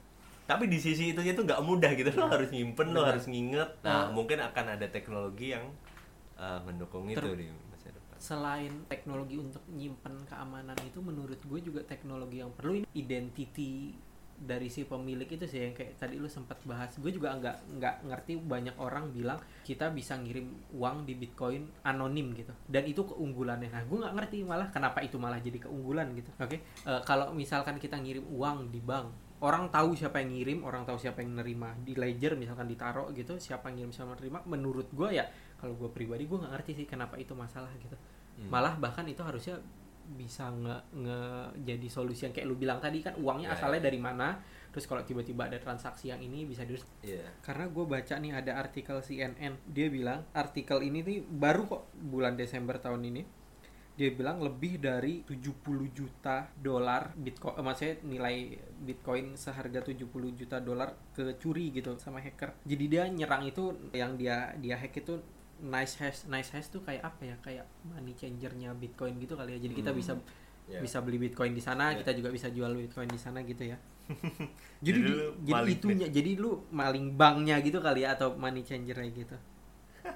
tapi 0.44 0.64
di 0.64 0.78
sisi 0.78 1.10
itunya 1.10 1.32
tuh 1.32 1.42
nggak 1.42 1.60
mudah 1.60 1.90
gitu 1.92 2.12
lo 2.14 2.28
harus 2.28 2.46
nyimpen 2.48 2.92
lo 2.92 3.02
harus 3.02 3.24
nginget 3.24 3.66
nah 3.80 4.06
Nah. 4.06 4.14
mungkin 4.14 4.38
akan 4.38 4.64
ada 4.70 4.86
teknologi 4.86 5.50
yang 5.50 5.66
uh, 6.36 6.60
mendukung 6.62 7.08
itu 7.08 7.18
Ter- 7.18 7.42
Selain 8.18 8.84
teknologi 8.90 9.38
untuk 9.38 9.62
nyimpen 9.70 10.26
keamanan 10.26 10.76
itu 10.84 10.98
menurut 10.98 11.38
gue 11.42 11.60
juga 11.62 11.80
teknologi 11.86 12.42
yang 12.42 12.52
perlu 12.52 12.82
ini 12.82 12.86
identity 12.94 13.94
dari 14.38 14.70
si 14.70 14.86
pemilik 14.86 15.26
itu 15.26 15.42
sih 15.50 15.66
yang 15.66 15.74
kayak 15.74 15.98
tadi 15.98 16.14
lu 16.14 16.30
sempat 16.30 16.62
bahas. 16.62 16.94
Gue 17.02 17.10
juga 17.10 17.34
nggak 17.34 17.78
nggak 17.78 17.94
ngerti 18.06 18.38
banyak 18.38 18.76
orang 18.78 19.10
bilang 19.10 19.38
kita 19.66 19.90
bisa 19.90 20.14
ngirim 20.14 20.54
uang 20.78 21.02
di 21.02 21.18
bitcoin 21.18 21.66
anonim 21.82 22.30
gitu. 22.38 22.54
Dan 22.70 22.86
itu 22.86 23.02
keunggulannya. 23.02 23.70
Nah 23.70 23.82
gue 23.82 23.98
nggak 23.98 24.14
ngerti 24.14 24.36
malah 24.46 24.70
kenapa 24.70 25.02
itu 25.02 25.18
malah 25.18 25.42
jadi 25.42 25.58
keunggulan 25.66 26.14
gitu. 26.14 26.30
Oke? 26.38 26.62
Eh, 26.62 27.00
kalau 27.02 27.34
misalkan 27.34 27.82
kita 27.82 27.98
ngirim 27.98 28.22
uang 28.30 28.70
di 28.70 28.78
bank 28.78 29.28
orang 29.38 29.70
tahu 29.70 29.94
siapa 29.94 30.18
yang 30.18 30.34
ngirim 30.34 30.58
orang 30.66 30.82
tahu 30.82 30.98
siapa 30.98 31.22
yang 31.22 31.38
nerima. 31.38 31.74
Di 31.82 31.94
ledger 31.94 32.34
misalkan 32.34 32.66
ditaruh 32.66 33.10
gitu 33.14 33.38
siapa 33.38 33.70
yang 33.70 33.86
ngirim 33.86 33.92
siapa 33.94 34.14
yang 34.14 34.18
nerima. 34.22 34.38
Menurut 34.46 34.90
gue 34.90 35.18
ya 35.18 35.26
kalau 35.58 35.74
gue 35.74 35.90
pribadi 35.90 36.24
gue 36.24 36.38
nggak 36.38 36.52
ngerti 36.54 36.72
sih 36.74 36.86
kenapa 36.86 37.14
itu 37.16 37.34
masalah 37.34 37.70
gitu 37.76 37.98
Hmm. 38.38 38.54
malah 38.54 38.78
bahkan 38.78 39.02
itu 39.02 39.18
harusnya 39.18 39.58
bisa 40.08 40.46
nge, 40.48 40.78
nge 40.94 41.20
jadi 41.66 41.88
solusi 41.90 42.22
yang 42.22 42.32
kayak 42.32 42.46
lu 42.46 42.54
bilang 42.54 42.78
tadi 42.78 43.02
kan 43.02 43.18
uangnya 43.18 43.50
Ya, 43.50 43.54
asalnya 43.58 43.82
ya. 43.82 43.86
dari 43.90 43.98
mana 43.98 44.38
terus 44.70 44.86
kalau 44.86 45.02
tiba-tiba 45.02 45.50
ada 45.50 45.58
transaksi 45.58 46.08
yang 46.08 46.22
ini 46.22 46.46
bisa 46.46 46.62
di 46.62 46.78
Iya. 47.02 47.34
karena 47.42 47.66
gue 47.66 47.82
baca 47.84 48.14
nih 48.14 48.32
ada 48.32 48.56
artikel 48.56 49.02
CNN 49.02 49.58
dia 49.66 49.90
bilang 49.90 50.22
artikel 50.30 50.80
ini 50.80 51.02
nih 51.02 51.18
baru 51.20 51.66
kok 51.66 51.82
bulan 51.98 52.38
Desember 52.38 52.78
tahun 52.78 53.04
ini 53.04 53.22
dia 53.98 54.14
bilang 54.14 54.38
lebih 54.38 54.78
dari 54.78 55.26
70 55.26 55.58
juta 55.90 56.46
dolar 56.54 57.10
bitcoin 57.18 57.58
eh, 57.58 57.64
maksudnya 57.66 57.94
nilai 58.06 58.36
bitcoin 58.78 59.34
seharga 59.34 59.82
70 59.82 60.06
juta 60.32 60.62
dolar 60.62 60.94
kecuri 61.10 61.74
gitu 61.74 61.98
sama 61.98 62.22
hacker 62.22 62.54
jadi 62.62 62.84
dia 62.86 63.02
nyerang 63.10 63.42
itu 63.44 63.74
yang 63.90 64.14
dia 64.14 64.54
dia 64.54 64.78
hack 64.78 64.94
itu 64.94 65.18
nice 65.60 65.94
hash 65.96 66.24
nice 66.24 66.48
hash 66.48 66.68
tuh 66.68 66.80
kayak 66.80 67.02
apa 67.02 67.22
ya? 67.24 67.36
Kayak 67.40 67.64
money 67.84 68.12
changernya 68.12 68.70
bitcoin 68.72 69.16
gitu 69.16 69.34
kali 69.34 69.54
ya. 69.54 69.60
Jadi 69.60 69.74
kita 69.74 69.90
Hmm. 69.90 69.98
bisa 69.98 70.12
Ya. 70.66 70.78
bisa 70.78 71.00
beli 71.00 71.16
bitcoin 71.18 71.50
di 71.50 71.60
sana 71.60 71.90
Ya. 71.90 71.98
kita 71.98 72.12
juga 72.12 72.28
bisa 72.28 72.46
jual 72.46 72.68
bitcoin 72.70 73.06
di 73.06 73.16
sana 73.16 73.40
gitu 73.40 73.64
ya. 73.64 73.78
Jadi 74.78 74.94
jadi 74.94 75.00
lu 75.00 75.16
di- 75.34 75.36
jadi 75.42 75.52
maling 75.54 75.74
itunya 75.74 76.06
jadi 76.08 76.30
lu 76.36 76.50
maling 76.70 77.06
banknya 77.14 77.56
gitu 77.58 77.78
kali 77.78 78.02
ya 78.02 78.12
atau 78.12 78.32
money 78.34 78.60
changernya 78.60 79.08
gitu. 79.10 79.36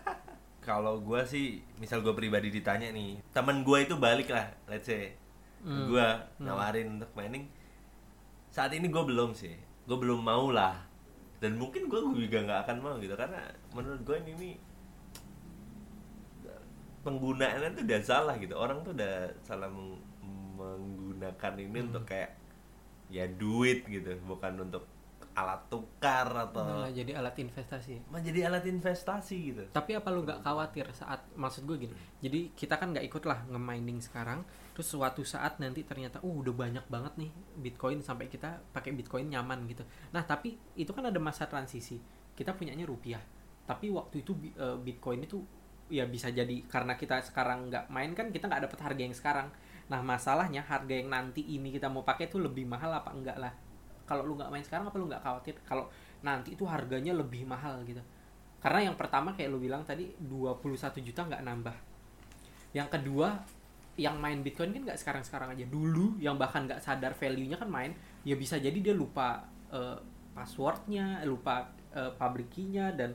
Kalau 0.62 1.00
gue 1.00 1.20
sih 1.24 1.46
misal 1.76 2.00
gue 2.00 2.12
pribadi 2.12 2.48
ditanya 2.48 2.88
nih 2.88 3.18
temen 3.28 3.60
gue 3.60 3.78
itu 3.80 3.96
balik 3.96 4.28
lah 4.28 4.46
let's 4.66 4.86
say. 4.86 5.16
Hmm. 5.60 5.86
gue 5.86 6.06
nawarin 6.38 6.96
untuk 6.96 7.10
mining. 7.12 7.46
Saat 8.48 8.72
ini 8.72 8.86
gue 8.86 8.98
belum 9.00 9.30
sih. 9.32 9.54
Gue 9.82 9.94
belum 9.96 10.18
mau 10.18 10.50
lah. 10.50 10.74
Dan 11.38 11.54
mungkin 11.54 11.86
gue 11.86 11.96
juga 12.20 12.38
nggak 12.40 12.60
akan 12.62 12.76
mau 12.78 12.94
gitu 12.96 13.14
karena 13.14 13.38
menurut 13.70 13.98
gue 14.00 14.16
ini, 14.20 14.30
ini 14.32 14.50
penggunaannya 17.02 17.74
tuh 17.74 17.84
udah 17.84 18.00
salah 18.00 18.34
gitu. 18.38 18.54
Orang 18.54 18.82
tuh 18.82 18.94
udah 18.94 19.14
salah 19.42 19.68
meng- 19.68 20.00
menggunakan 20.56 21.52
ini 21.58 21.78
Hmm. 21.78 21.86
untuk 21.90 22.04
kayak 22.06 22.30
ya 23.12 23.28
duit 23.28 23.84
gitu 23.84 24.08
bukan 24.24 24.56
untuk 24.62 24.88
alat 25.32 25.64
tukar 25.72 26.28
atau 26.28 26.60
Malah 26.60 26.92
jadi 26.92 27.16
alat 27.16 27.32
investasi. 27.40 28.04
Menjadi 28.12 28.52
alat 28.52 28.68
investasi 28.68 29.36
gitu. 29.48 29.62
Tapi 29.72 29.96
apa 29.96 30.12
lu 30.12 30.22
nggak 30.22 30.44
khawatir 30.44 30.84
saat 30.92 31.24
maksud 31.32 31.64
gue 31.64 31.88
gini 31.88 31.94
jadi 32.20 32.52
kita 32.52 32.76
kan 32.76 32.92
nggak 32.92 33.08
ikut 33.08 33.24
lah 33.24 33.40
nge-mining 33.48 33.96
sekarang 33.96 34.44
terus 34.76 34.92
suatu 34.92 35.24
saat 35.24 35.56
nanti 35.56 35.84
ternyata 35.84 36.20
uh 36.20 36.28
udah 36.32 36.52
banyak 36.52 36.84
banget 36.84 37.12
nih 37.16 37.30
bitcoin 37.58 38.04
sampai 38.04 38.28
kita 38.28 38.60
pakai 38.72 38.92
bitcoin 38.92 39.32
nyaman 39.32 39.64
gitu. 39.68 39.84
Nah 40.12 40.20
tapi 40.20 40.60
itu 40.76 40.92
kan 40.92 41.08
ada 41.08 41.16
masa 41.16 41.48
transisi. 41.48 41.96
Kita 42.36 42.52
punyanya 42.52 42.84
rupiah. 42.84 43.20
Tapi 43.64 43.88
waktu 43.88 44.20
itu 44.20 44.36
eh, 44.52 44.76
bitcoin 44.78 45.24
itu 45.24 45.40
ya 45.90 46.06
bisa 46.06 46.30
jadi 46.30 46.62
karena 46.68 46.94
kita 46.94 47.20
sekarang 47.24 47.70
nggak 47.70 47.90
main 47.90 48.12
kan 48.12 48.30
kita 48.30 48.46
nggak 48.46 48.70
dapat 48.70 48.78
harga 48.82 49.02
yang 49.02 49.16
sekarang. 49.16 49.48
Nah 49.90 50.00
masalahnya 50.00 50.62
harga 50.64 50.94
yang 50.94 51.10
nanti 51.10 51.42
ini 51.42 51.72
kita 51.74 51.90
mau 51.90 52.06
pakai 52.06 52.30
tuh 52.30 52.40
lebih 52.44 52.64
mahal 52.68 52.92
apa 52.92 53.10
enggak 53.12 53.36
lah? 53.38 53.52
Kalau 54.06 54.22
lu 54.26 54.38
nggak 54.38 54.50
main 54.52 54.64
sekarang 54.64 54.88
apa 54.88 54.96
lu 54.96 55.06
nggak 55.10 55.22
khawatir? 55.22 55.54
Kalau 55.66 55.88
nanti 56.22 56.54
itu 56.54 56.64
harganya 56.64 57.12
lebih 57.12 57.44
mahal 57.44 57.82
gitu. 57.82 58.00
Karena 58.62 58.90
yang 58.92 58.96
pertama 58.96 59.34
kayak 59.34 59.50
lu 59.50 59.58
bilang 59.58 59.82
tadi 59.82 60.14
21 60.22 61.02
juta 61.02 61.26
nggak 61.26 61.42
nambah. 61.42 61.76
Yang 62.72 62.88
kedua 62.98 63.42
yang 64.00 64.16
main 64.16 64.40
bitcoin 64.40 64.72
kan 64.72 64.82
nggak 64.88 64.98
sekarang 65.02 65.22
sekarang 65.26 65.48
aja. 65.52 65.66
Dulu 65.66 66.22
yang 66.22 66.38
bahkan 66.38 66.64
nggak 66.64 66.80
sadar 66.80 67.12
value 67.12 67.50
nya 67.50 67.58
kan 67.58 67.68
main 67.68 67.92
ya 68.22 68.38
bisa 68.38 68.56
jadi 68.56 68.78
dia 68.78 68.94
lupa 68.94 69.42
eh, 69.74 69.98
passwordnya 70.32 71.26
lupa 71.26 71.68
eh, 71.92 72.12
public 72.16 72.48
key-nya 72.54 72.94
dan 72.94 73.12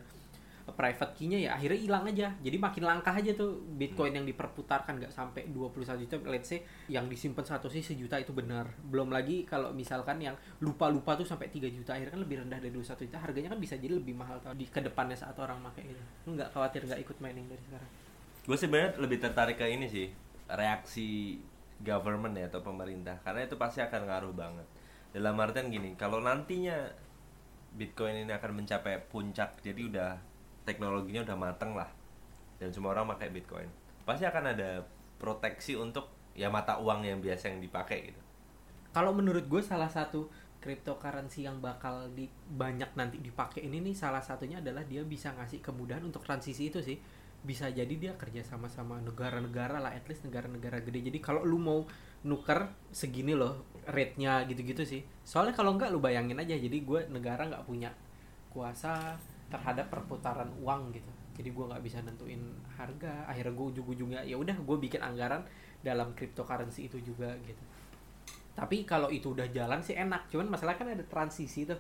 private 0.76 1.16
key-nya 1.16 1.40
ya 1.40 1.50
akhirnya 1.56 1.80
hilang 1.80 2.04
aja. 2.12 2.28
Jadi 2.44 2.58
makin 2.60 2.84
langka 2.84 3.16
aja 3.16 3.32
tuh 3.32 3.64
bitcoin 3.80 4.12
yang 4.12 4.28
diperputarkan 4.28 5.00
nggak 5.00 5.14
sampai 5.16 5.48
21 5.48 6.04
juta. 6.04 6.16
Let's 6.28 6.52
say 6.52 6.64
yang 6.92 7.08
disimpan 7.08 7.48
satu 7.48 7.72
sih 7.72 7.80
sejuta 7.80 8.20
itu 8.20 8.36
benar. 8.36 8.68
Belum 8.84 9.08
lagi 9.08 9.48
kalau 9.48 9.72
misalkan 9.72 10.20
yang 10.20 10.36
lupa-lupa 10.60 11.16
tuh 11.16 11.24
sampai 11.24 11.48
3 11.48 11.72
juta 11.72 11.96
akhirnya 11.96 12.20
kan 12.20 12.22
lebih 12.22 12.44
rendah 12.44 12.60
dari 12.60 12.74
21 12.76 13.08
juta. 13.08 13.18
Harganya 13.24 13.50
kan 13.56 13.60
bisa 13.64 13.80
jadi 13.80 13.96
lebih 13.96 14.16
mahal 14.18 14.44
tau 14.44 14.52
di 14.52 14.68
ke 14.68 14.84
depannya 14.84 15.16
saat 15.16 15.38
orang 15.40 15.64
pakai 15.72 15.88
itu 15.88 16.30
nggak 16.30 16.52
khawatir 16.52 16.84
nggak 16.84 17.00
ikut 17.08 17.18
mining 17.24 17.48
dari 17.48 17.64
sekarang? 17.64 17.92
Gue 18.44 18.58
sebenarnya 18.60 18.92
lebih 19.00 19.18
tertarik 19.24 19.56
ke 19.60 19.68
ini 19.68 19.88
sih 19.88 20.08
reaksi 20.52 21.40
government 21.80 22.36
ya 22.36 22.52
atau 22.52 22.60
pemerintah. 22.60 23.24
Karena 23.24 23.48
itu 23.48 23.56
pasti 23.56 23.80
akan 23.80 24.02
ngaruh 24.04 24.34
banget. 24.36 24.68
Dalam 25.16 25.40
artian 25.40 25.72
gini 25.72 25.96
kalau 25.96 26.20
nantinya 26.20 27.08
bitcoin 27.78 28.26
ini 28.26 28.34
akan 28.34 28.52
mencapai 28.64 28.98
puncak 29.08 29.62
jadi 29.62 29.82
udah 29.86 30.12
teknologinya 30.68 31.24
udah 31.24 31.38
mateng 31.40 31.72
lah. 31.80 31.88
Dan 32.60 32.76
semua 32.76 32.92
orang 32.92 33.16
pakai 33.16 33.32
bitcoin. 33.32 33.72
Pasti 34.04 34.28
akan 34.28 34.52
ada 34.52 34.84
proteksi 35.16 35.80
untuk 35.80 36.12
ya 36.36 36.52
mata 36.52 36.78
uang 36.78 37.08
yang 37.08 37.24
biasa 37.24 37.56
yang 37.56 37.64
dipakai 37.64 38.12
gitu. 38.12 38.22
Kalau 38.92 39.16
menurut 39.16 39.48
gue 39.48 39.62
salah 39.64 39.90
satu 39.90 40.28
cryptocurrency 40.58 41.46
yang 41.46 41.62
bakal 41.62 42.10
di 42.12 42.28
banyak 42.50 42.92
nanti 42.98 43.22
dipakai 43.22 43.64
ini 43.64 43.80
nih 43.80 43.96
salah 43.96 44.20
satunya 44.20 44.60
adalah 44.60 44.84
dia 44.84 45.06
bisa 45.06 45.32
ngasih 45.38 45.62
kemudahan 45.62 46.04
untuk 46.04 46.26
transisi 46.28 46.70
itu 46.70 46.84
sih. 46.84 46.98
Bisa 47.46 47.70
jadi 47.70 47.94
dia 47.94 48.14
kerja 48.18 48.42
sama 48.42 48.68
sama 48.68 48.98
negara-negara 49.00 49.78
lah 49.78 49.94
at 49.94 50.04
least 50.10 50.26
negara-negara 50.26 50.82
gede. 50.82 51.08
Jadi 51.14 51.20
kalau 51.22 51.46
lu 51.46 51.62
mau 51.62 51.86
nuker 52.26 52.74
segini 52.90 53.38
loh 53.38 53.70
rate-nya 53.86 54.44
gitu-gitu 54.50 54.82
sih. 54.82 55.06
Soalnya 55.22 55.54
kalau 55.54 55.78
enggak 55.78 55.94
lu 55.94 56.02
bayangin 56.02 56.42
aja. 56.42 56.58
Jadi 56.58 56.82
gue 56.82 57.06
negara 57.14 57.46
nggak 57.46 57.66
punya 57.70 57.94
kuasa 58.50 59.14
terhadap 59.48 59.88
perputaran 59.88 60.52
uang 60.60 60.92
gitu. 60.96 61.12
Jadi 61.38 61.50
gue 61.54 61.66
nggak 61.70 61.84
bisa 61.84 61.98
nentuin 62.04 62.42
harga. 62.76 63.28
Akhirnya 63.30 63.54
gue 63.54 63.66
ujung-ujungnya 63.78 64.22
ya 64.28 64.36
udah 64.36 64.58
gue 64.58 64.78
bikin 64.82 65.00
anggaran 65.00 65.46
dalam 65.82 66.12
cryptocurrency 66.18 66.92
itu 66.92 66.98
juga 67.00 67.32
gitu. 67.46 67.64
Tapi 68.58 68.84
kalau 68.90 69.08
itu 69.14 69.32
udah 69.32 69.48
jalan 69.54 69.80
sih 69.80 69.96
enak. 69.96 70.28
Cuman 70.28 70.50
masalah 70.52 70.76
kan 70.76 70.90
ada 70.90 71.04
transisi 71.06 71.64
tuh. 71.64 71.80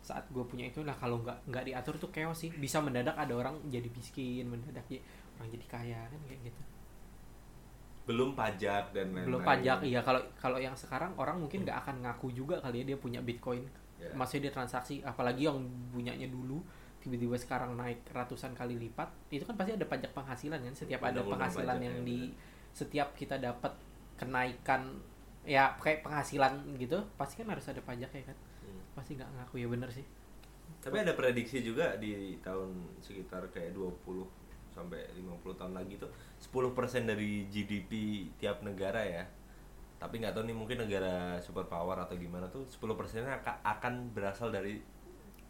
Saat 0.00 0.32
gue 0.32 0.40
punya 0.48 0.64
itu 0.64 0.80
nah 0.80 0.96
kalau 0.96 1.20
nggak 1.20 1.48
nggak 1.48 1.64
diatur 1.72 1.94
tuh 1.98 2.10
chaos 2.12 2.38
sih. 2.46 2.52
Bisa 2.52 2.78
mendadak 2.78 3.16
ada 3.16 3.32
orang 3.34 3.58
jadi 3.68 3.88
miskin 3.90 4.46
mendadak 4.46 4.86
ya 4.88 5.00
orang 5.40 5.48
jadi 5.50 5.66
kaya 5.66 6.00
kan 6.06 6.20
kayak 6.28 6.40
gitu. 6.52 6.62
Belum 8.04 8.36
pajak 8.36 8.92
dan 8.92 9.12
lain-lain. 9.16 9.28
Belum 9.32 9.40
pajak 9.42 9.78
iya. 9.82 10.00
Kalau 10.04 10.20
kalau 10.36 10.60
yang 10.60 10.76
sekarang 10.76 11.16
orang 11.16 11.40
mungkin 11.40 11.64
nggak 11.64 11.88
akan 11.88 12.04
ngaku 12.04 12.36
juga 12.36 12.60
kali 12.60 12.84
ya 12.84 12.94
dia 12.94 12.98
punya 13.00 13.20
bitcoin. 13.24 13.64
Ya. 14.00 14.08
maksudnya 14.16 14.48
dia 14.48 14.54
transaksi 14.56 15.04
apalagi 15.04 15.44
yang 15.44 15.60
punyanya 15.92 16.24
dulu 16.32 16.64
tiba-tiba 17.00 17.36
sekarang 17.36 17.74
naik 17.80 18.04
ratusan 18.12 18.52
kali 18.52 18.76
lipat 18.76 19.08
itu 19.32 19.44
kan 19.48 19.56
pasti 19.56 19.72
ada 19.72 19.88
pajak 19.88 20.12
penghasilan 20.12 20.60
kan 20.60 20.74
setiap 20.76 21.00
ada 21.00 21.20
penghasilan 21.24 21.80
yang 21.80 21.96
ya, 22.00 22.04
di 22.04 22.18
setiap 22.70 23.16
kita 23.16 23.40
dapat 23.40 23.72
kenaikan 24.20 25.00
ya 25.48 25.72
kayak 25.80 26.04
penghasilan 26.04 26.76
gitu 26.76 27.00
pasti 27.16 27.40
kan 27.40 27.48
harus 27.48 27.64
ada 27.66 27.80
pajak 27.80 28.12
ya 28.12 28.24
kan 28.28 28.38
Hmm. 28.60 28.76
pasti 28.92 29.16
nggak 29.16 29.30
ngaku 29.40 29.54
ya 29.56 29.68
bener 29.72 29.88
sih 29.88 30.04
Tapi 30.80 30.96
ada 31.00 31.12
prediksi 31.12 31.60
juga 31.60 31.96
di 31.96 32.36
tahun 32.40 32.72
sekitar 33.00 33.48
kayak 33.50 33.72
20 33.72 34.24
sampai 34.70 35.00
50 35.12 35.58
tahun 35.58 35.74
lagi 35.76 35.98
tuh 35.98 36.08
10% 36.38 37.04
dari 37.04 37.44
GDP 37.48 37.90
tiap 38.38 38.62
negara 38.62 39.02
ya. 39.02 39.24
Tapi 39.98 40.22
nggak 40.22 40.32
tahu 40.32 40.48
nih 40.48 40.56
mungkin 40.56 40.80
negara 40.80 41.36
superpower 41.36 42.00
atau 42.00 42.16
gimana 42.16 42.48
tuh 42.48 42.64
10 42.64 42.96
persennya 42.96 43.36
akan, 43.42 43.56
akan 43.60 43.94
berasal 44.16 44.48
dari 44.48 44.80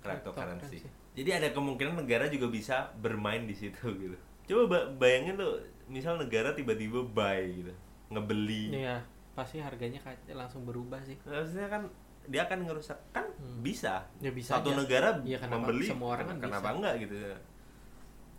cryptocurrency. 0.02 0.82
Cryptocurrency. 0.82 1.09
Jadi 1.20 1.36
ada 1.36 1.48
kemungkinan 1.52 2.00
negara 2.00 2.32
juga 2.32 2.48
bisa 2.48 2.88
bermain 2.96 3.44
di 3.44 3.52
situ 3.52 3.76
gitu. 3.92 4.16
Coba 4.48 4.62
ba- 4.66 4.88
bayangin 4.96 5.36
lo, 5.36 5.60
misal 5.84 6.16
negara 6.16 6.56
tiba-tiba 6.56 7.04
buy 7.04 7.44
gitu, 7.52 7.72
ngebeli. 8.08 8.72
Iya, 8.72 9.04
pasti 9.36 9.60
harganya 9.60 10.00
langsung 10.32 10.64
berubah 10.64 10.96
sih. 11.04 11.20
Maksudnya 11.20 11.68
kan 11.68 11.82
dia 12.24 12.48
akan 12.48 12.64
ngerusak 12.64 12.96
kan 13.12 13.28
Hmm. 13.36 13.60
bisa. 13.60 14.00
Ya 14.16 14.32
bisa 14.32 14.56
Satu 14.56 14.72
aja. 14.72 14.80
negara 14.80 15.08
Iya, 15.20 15.36
kenapa 15.36 15.68
membeli, 15.68 15.86
semua 15.86 16.08
orang 16.16 16.26
kan 16.26 16.38
kenapa 16.40 16.64
bisa. 16.64 16.76
enggak 16.80 16.94
gitu 16.98 17.16
ya? 17.20 17.36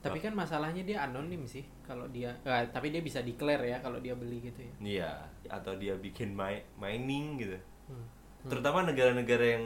Tapi 0.02 0.18
kan 0.18 0.34
masalahnya 0.34 0.82
dia 0.82 0.98
anonim 1.06 1.46
sih 1.46 1.62
kalau 1.86 2.10
dia 2.10 2.34
eh, 2.42 2.66
tapi 2.74 2.90
dia 2.90 3.06
bisa 3.06 3.22
declare 3.22 3.62
ya 3.62 3.78
kalau 3.78 4.02
dia 4.02 4.18
beli 4.18 4.42
gitu 4.42 4.58
ya. 4.58 4.74
Iya, 4.82 5.12
atau 5.54 5.78
dia 5.78 5.94
bikin 5.94 6.34
mi- 6.34 6.66
mining 6.76 7.38
gitu. 7.38 7.54
Hmm. 7.86 8.06
Terutama 8.50 8.82
negara-negara 8.82 9.46
yang 9.54 9.66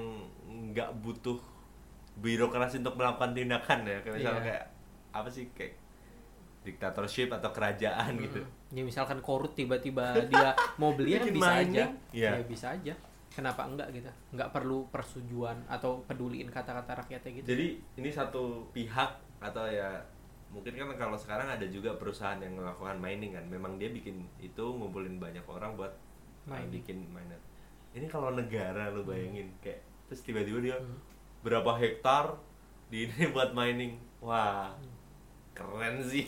nggak 0.75 0.99
butuh 0.99 1.39
birokrasi 2.15 2.79
untuk 2.79 2.95
melakukan 2.95 3.31
tindakan 3.31 3.79
ya, 3.83 3.97
kayak 3.99 4.15
misalnya 4.15 4.35
Iya. 4.37 4.47
kayak 4.47 4.63
apa 5.11 5.29
sih 5.29 5.45
kayak 5.51 5.73
diktatorship 6.61 7.29
atau 7.29 7.49
kerajaan 7.51 8.17
gitu. 8.17 8.41
Ya 8.71 8.81
misalkan 8.81 9.21
korut 9.21 9.53
tiba-tiba 9.53 10.17
dia 10.25 10.51
mau 10.75 10.91
beli 10.91 11.13
kan 11.13 11.23
Bikin 11.23 11.35
bisa 11.35 11.51
mining, 11.51 11.69
aja. 11.71 11.85
iya. 12.11 12.31
Ya 12.35 12.43
bisa 12.43 12.67
aja. 12.71 12.93
Kenapa 13.29 13.67
enggak 13.67 13.91
gitu? 13.91 14.09
Enggak 14.31 14.49
perlu 14.49 14.87
persetujuan 14.89 15.67
atau 15.67 16.01
peduliin 16.03 16.47
kata-kata 16.47 17.05
rakyatnya 17.05 17.31
gitu. 17.35 17.47
Jadi 17.51 17.67
ini 17.95 18.09
satu 18.09 18.65
pihak 18.71 19.11
atau 19.37 19.67
ya 19.67 19.99
mungkin 20.49 20.71
kan 20.71 20.87
kalau 20.95 21.19
sekarang 21.19 21.45
ada 21.45 21.67
juga 21.67 21.93
perusahaan 21.95 22.39
yang 22.39 22.55
melakukan 22.55 22.95
mining 22.97 23.35
kan. 23.35 23.45
Memang 23.45 23.75
dia 23.75 23.91
bikin 23.91 24.23
itu 24.39 24.63
ngumpulin 24.63 25.19
banyak 25.19 25.43
orang 25.45 25.75
buat 25.75 25.91
uh, 26.47 26.55
Mining. 26.55 26.81
bikin 26.81 26.97
miner. 27.11 27.37
Ini 27.91 28.07
kalau 28.07 28.31
negara 28.31 28.89
lu 28.89 29.03
bayangin 29.03 29.51
kayak 29.59 29.79
terus 30.07 30.23
tiba-tiba 30.23 30.59
dia 30.63 30.75
Hmm. 30.75 30.97
Berapa 31.45 31.77
hektar 31.77 32.33
di 32.89 33.05
ini 33.05 33.29
buat 33.37 33.53
mining. 33.53 34.01
Wah. 34.25 34.73
Keren 35.53 36.01
sih. 36.01 36.25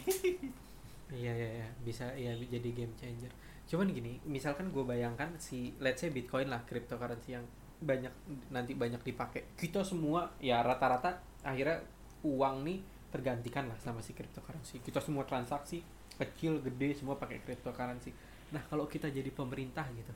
Iya 1.09 1.33
iya 1.33 1.49
iya 1.63 1.67
bisa 1.81 2.05
ya 2.13 2.31
jadi 2.37 2.69
game 2.71 2.93
changer. 2.95 3.31
Cuman 3.67 3.91
gini, 3.91 4.21
misalkan 4.23 4.71
gue 4.71 4.83
bayangkan 4.85 5.27
si 5.41 5.75
let's 5.83 5.99
say 5.99 6.13
Bitcoin 6.13 6.47
lah 6.47 6.63
cryptocurrency 6.63 7.35
yang 7.35 7.43
banyak 7.83 8.13
nanti 8.53 8.77
banyak 8.77 9.01
dipakai. 9.03 9.57
Kita 9.57 9.83
semua 9.83 10.31
ya 10.39 10.63
rata-rata 10.63 11.19
akhirnya 11.43 11.83
uang 12.23 12.63
nih 12.63 12.79
tergantikan 13.11 13.67
lah 13.67 13.75
sama 13.79 13.99
si 13.99 14.15
cryptocurrency. 14.15 14.79
Kita 14.79 15.03
semua 15.03 15.27
transaksi 15.27 15.83
kecil 16.15 16.63
gede 16.63 16.95
semua 16.95 17.19
pakai 17.19 17.43
cryptocurrency. 17.43 18.11
Nah, 18.51 18.63
kalau 18.71 18.87
kita 18.87 19.11
jadi 19.11 19.27
pemerintah 19.31 19.83
gitu. 19.91 20.13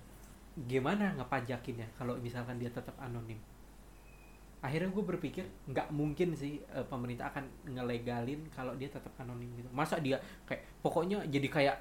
Gimana 0.68 1.16
ngepajakinnya 1.16 1.88
kalau 1.96 2.16
misalkan 2.20 2.60
dia 2.60 2.72
tetap 2.72 2.96
anonim? 3.00 3.40
Akhirnya 4.62 4.94
gue 4.94 5.04
berpikir 5.04 5.46
nggak 5.74 5.90
mungkin 5.90 6.38
sih 6.38 6.62
eh, 6.62 6.86
pemerintah 6.86 7.34
akan 7.34 7.50
ngelegalin 7.66 8.46
kalau 8.54 8.78
dia 8.78 8.94
tetap 8.94 9.10
anonim 9.18 9.50
gitu. 9.58 9.68
Masa 9.74 9.98
dia 9.98 10.22
kayak 10.46 10.62
pokoknya 10.86 11.26
jadi 11.26 11.48
kayak 11.50 11.78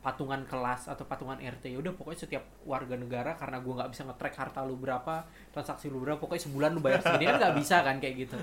patungan 0.00 0.48
kelas 0.48 0.88
atau 0.88 1.04
patungan 1.04 1.36
RT 1.36 1.76
ya 1.76 1.78
udah 1.82 1.92
pokoknya 1.92 2.24
setiap 2.24 2.44
warga 2.64 2.96
negara 2.96 3.36
karena 3.36 3.60
gue 3.60 3.72
nggak 3.76 3.90
bisa 3.92 4.08
nge-track 4.08 4.32
harta 4.32 4.64
lu 4.64 4.80
berapa 4.80 5.28
transaksi 5.52 5.92
lu 5.92 6.00
berapa 6.00 6.16
pokoknya 6.16 6.48
sebulan 6.48 6.70
lu 6.72 6.80
bayar 6.80 7.04
segini 7.04 7.28
kan 7.28 7.36
nggak 7.36 7.56
bisa 7.60 7.76
kan 7.84 7.96
kayak 8.00 8.14
gitu. 8.24 8.38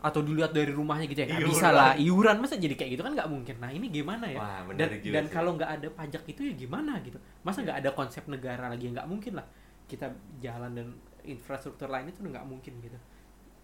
Atau 0.00 0.22
dilihat 0.22 0.54
dari 0.54 0.70
rumahnya 0.70 1.10
gitu 1.10 1.26
ya 1.26 1.28
nggak 1.28 1.44
bisa 1.50 1.68
lah. 1.74 1.92
Iuran. 1.98 2.38
Masa 2.38 2.56
jadi 2.56 2.72
kayak 2.78 2.90
gitu 2.96 3.02
kan 3.02 3.12
nggak 3.18 3.28
mungkin. 3.28 3.56
Nah 3.58 3.70
ini 3.74 3.90
gimana 3.90 4.30
ya? 4.30 4.38
Wah, 4.38 4.62
dan 4.78 4.88
dan 5.02 5.24
kalau 5.26 5.58
nggak 5.58 5.70
ada 5.82 5.88
pajak 5.90 6.22
itu 6.30 6.40
ya 6.46 6.54
gimana 6.54 7.02
gitu? 7.02 7.18
Masa 7.42 7.66
nggak 7.66 7.82
ada 7.82 7.90
konsep 7.92 8.24
negara 8.30 8.70
lagi 8.70 8.88
nggak 8.88 9.10
mungkin 9.10 9.42
lah 9.42 9.46
kita 9.86 10.08
jalan 10.40 10.72
dan 10.72 10.88
infrastruktur 11.26 11.86
lain 11.86 12.08
itu 12.08 12.22
udah 12.22 12.32
nggak 12.40 12.48
mungkin 12.48 12.74
gitu 12.80 12.98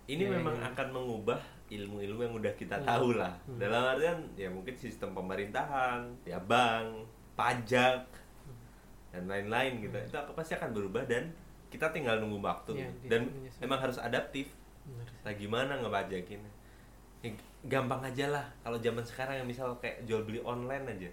Ini 0.02 0.26
Iya, 0.26 0.34
memang 0.34 0.58
iya. 0.58 0.66
akan 0.74 0.88
mengubah 0.90 1.38
ilmu-ilmu 1.70 2.20
yang 2.20 2.34
udah 2.34 2.52
kita 2.58 2.74
Hmm. 2.74 2.84
tahu 2.84 3.08
lah. 3.14 3.30
Hmm. 3.46 3.54
Dalam 3.56 3.82
artian 3.86 4.18
ya 4.34 4.50
mungkin 4.50 4.74
sistem 4.74 5.14
pemerintahan, 5.14 6.02
ya 6.26 6.42
bank, 6.42 7.06
pajak 7.32 8.02
dan 9.10 9.22
lain-lain 9.28 9.78
gitu. 9.80 9.94
Itu 9.94 10.16
apa 10.16 10.32
pasti 10.32 10.52
akan 10.52 10.74
berubah 10.74 11.06
dan 11.06 11.30
kita 11.70 11.88
tinggal 11.90 12.18
nunggu 12.18 12.42
waktu. 12.42 12.72
Iya, 12.76 12.88
dan 13.08 13.30
menyesuaikan. 13.30 13.62
emang 13.62 13.78
harus 13.78 13.98
adaptif. 13.98 14.50
Bener. 14.82 15.06
Nah, 15.22 15.32
gimana 15.32 15.72
ngepajakin? 15.78 16.40
Ya, 17.22 17.30
gampang 17.70 18.02
aja 18.02 18.26
lah 18.28 18.44
kalau 18.60 18.82
zaman 18.82 19.06
sekarang 19.06 19.38
yang 19.38 19.46
misal 19.46 19.70
kayak 19.78 20.02
jual 20.02 20.26
beli 20.26 20.42
online 20.42 20.82
aja. 20.88 21.10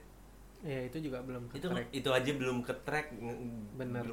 ya 0.60 0.76
itu 0.84 1.00
juga 1.00 1.24
belum 1.24 1.48
Itu 1.54 1.72
itu 1.94 2.10
aja 2.10 2.32
belum 2.34 2.60
ke 2.60 2.74
track. 2.84 3.16
Bener. 3.78 4.04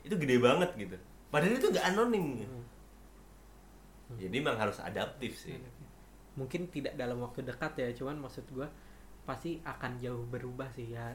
Itu 0.00 0.14
gede 0.16 0.38
banget 0.38 0.70
gitu. 0.78 0.96
Padahal 1.32 1.56
itu 1.56 1.72
nggak 1.72 1.86
anonim. 1.96 2.44
Hmm. 2.44 2.64
Jadi 4.20 4.36
memang 4.36 4.60
harus 4.60 4.76
adaptif 4.78 5.32
sih. 5.34 5.56
mungkin 6.32 6.64
tidak 6.72 6.96
dalam 6.96 7.20
waktu 7.20 7.44
dekat 7.44 7.76
ya 7.76 7.92
cuman 7.92 8.24
maksud 8.24 8.48
gua 8.56 8.64
pasti 9.28 9.60
akan 9.68 10.00
jauh 10.00 10.24
berubah 10.32 10.64
sih 10.72 10.96
ya 10.96 11.12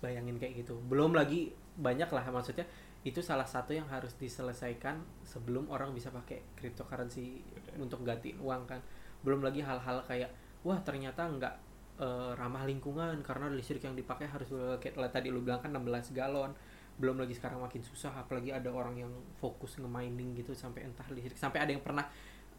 bayangin 0.00 0.40
kayak 0.40 0.64
gitu 0.64 0.80
belum 0.88 1.12
lagi 1.12 1.52
banyak 1.76 2.08
lah 2.08 2.24
maksudnya 2.32 2.64
itu 3.06 3.22
salah 3.22 3.46
satu 3.46 3.76
yang 3.76 3.86
harus 3.86 4.16
diselesaikan 4.18 4.98
sebelum 5.22 5.70
orang 5.70 5.94
bisa 5.94 6.10
pakai 6.10 6.42
cryptocurrency 6.58 7.44
untuk 7.78 8.02
gantiin 8.02 8.42
uang 8.42 8.66
kan 8.66 8.80
belum 9.22 9.42
lagi 9.42 9.62
hal-hal 9.62 10.02
kayak 10.06 10.30
wah 10.66 10.78
ternyata 10.82 11.28
nggak 11.28 11.54
eh, 12.02 12.32
ramah 12.34 12.66
lingkungan 12.66 13.22
karena 13.22 13.52
listrik 13.54 13.86
yang 13.86 13.94
dipakai 13.94 14.26
harus 14.26 14.50
kayak 14.82 14.98
tadi 15.14 15.30
lu 15.30 15.42
bilang 15.42 15.62
kan 15.62 15.70
16 15.70 16.14
galon 16.14 16.50
belum 16.98 17.16
lagi 17.16 17.32
sekarang 17.32 17.62
makin 17.62 17.80
susah 17.80 18.10
apalagi 18.12 18.50
ada 18.50 18.68
orang 18.68 18.98
yang 18.98 19.12
fokus 19.38 19.78
nge-mining 19.78 20.34
gitu 20.34 20.50
sampai 20.52 20.82
entah 20.84 21.06
listrik 21.08 21.38
sampai 21.38 21.62
ada 21.62 21.70
yang 21.70 21.80
pernah 21.80 22.02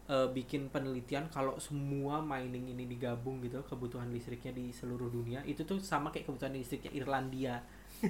eh, 0.06 0.28
bikin 0.28 0.68
penelitian 0.68 1.28
kalau 1.28 1.60
semua 1.60 2.18
mining 2.18 2.72
ini 2.72 2.84
digabung 2.84 3.38
gitu 3.40 3.60
kebutuhan 3.62 4.08
listriknya 4.08 4.50
di 4.50 4.72
seluruh 4.72 5.08
dunia 5.08 5.44
itu 5.44 5.62
tuh 5.62 5.76
sama 5.78 6.08
kayak 6.08 6.24
kebutuhan 6.24 6.52
listriknya 6.52 6.90
Irlandia 6.90 7.60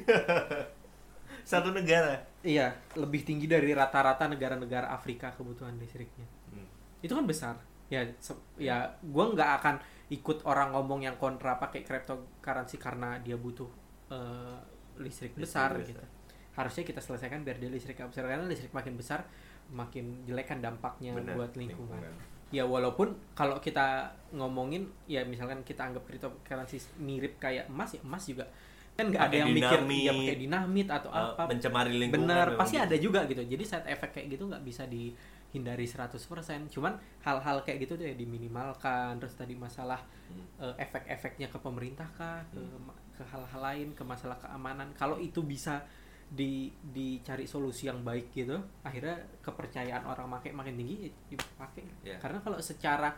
Satu 1.40 1.72
negara. 1.72 2.14
iya 2.44 2.68
lebih 2.94 3.24
tinggi 3.24 3.48
dari 3.48 3.72
rata-rata 3.72 4.28
negara-negara 4.28 4.92
Afrika 4.92 5.32
kebutuhan 5.32 5.74
listriknya 5.76 6.26
Hmm. 6.50 6.66
itu 6.98 7.14
kan 7.14 7.22
besar 7.24 7.54
ya 7.86 8.02
ya 8.58 8.90
gue 8.98 9.24
nggak 9.34 9.50
akan 9.62 9.76
ikut 10.10 10.42
orang 10.42 10.74
ngomong 10.74 11.06
yang 11.06 11.14
kontra 11.14 11.54
pakai 11.56 11.82
cryptocurrency 11.82 12.74
karena 12.74 13.18
dia 13.18 13.38
butuh 13.38 13.70
eh, 14.10 14.58
listrik, 14.98 15.34
Listrik 15.34 15.42
besar 15.42 15.70
besar. 15.78 15.86
gitu 15.86 16.04
harusnya 16.52 16.82
kita 16.82 16.98
selesaikan 16.98 17.40
biar 17.40 17.56
dia 17.56 17.68
listrik 17.68 17.96
besar 17.96 18.24
karena 18.24 18.44
listrik 18.44 18.70
makin 18.70 18.94
besar 18.94 19.22
makin 19.70 20.24
jelek 20.24 20.46
kan 20.46 20.58
dampaknya 20.58 21.14
Benar, 21.14 21.34
buat 21.34 21.52
lingkungan. 21.54 22.02
ya 22.50 22.66
walaupun 22.66 23.06
kalau 23.32 23.56
kita 23.56 24.02
ngomongin 24.30 24.90
ya 25.06 25.22
misalkan 25.22 25.62
kita 25.62 25.86
anggap 25.86 26.02
cryptocurrency 26.02 26.82
mirip 26.98 27.38
kayak 27.38 27.70
emas 27.70 27.94
ya 27.94 28.02
emas 28.02 28.26
juga. 28.26 28.44
Kan 28.90 29.06
nggak 29.08 29.22
ada 29.22 29.36
yang 29.38 29.48
mikir 29.48 29.80
dinamit, 29.80 30.02
ya 30.02 30.12
pakai 30.12 30.36
dinamit 30.36 30.88
atau 30.90 31.08
Eh, 31.08 31.22
apa. 31.30 31.42
mencemari 31.46 31.92
lingkungan 31.94 32.26
bener 32.26 32.46
pasti 32.58 32.74
gitu. 32.74 32.84
ada 32.84 32.96
juga 32.98 33.20
gitu. 33.24 33.42
Jadi 33.46 33.62
side 33.64 33.86
effect 33.86 34.12
kayak 34.12 34.28
gitu 34.28 34.44
nggak 34.44 34.60
bisa 34.60 34.82
dihindari 34.84 35.86
100% 35.86 36.18
cuman 36.68 36.92
hal-hal 37.22 37.62
kayak 37.62 37.78
gitu 37.80 37.94
tuh 37.94 38.04
ya 38.04 38.18
diminimalkan. 38.18 39.16
Terus 39.16 39.34
tadi 39.34 39.54
masalah 39.54 40.02
Hmm. 40.26 40.42
eh, 40.60 40.74
efek-efeknya 40.80 41.46
ke 41.46 41.58
pemerintah 41.58 42.10
kah 42.12 42.42
ke, 42.50 42.58
Hmm. 42.58 42.90
ke 43.10 43.22
hal-hal 43.24 43.60
lain 43.60 43.88
ke 43.92 44.02
masalah 44.02 44.34
keamanan. 44.36 44.90
Kalau 44.92 45.16
itu 45.16 45.40
bisa 45.40 45.86
di 46.30 46.70
dicari 46.78 47.42
solusi 47.42 47.90
yang 47.90 48.06
baik 48.06 48.30
gitu 48.30 48.54
akhirnya 48.86 49.18
kepercayaan 49.42 50.06
orang 50.06 50.30
makai 50.30 50.54
makin 50.54 50.78
tinggi 50.78 51.10
ya 51.10 51.10
dipakai. 51.34 51.82
Ya. 52.06 52.16
karena 52.22 52.38
kalau 52.38 52.62
secara 52.62 53.10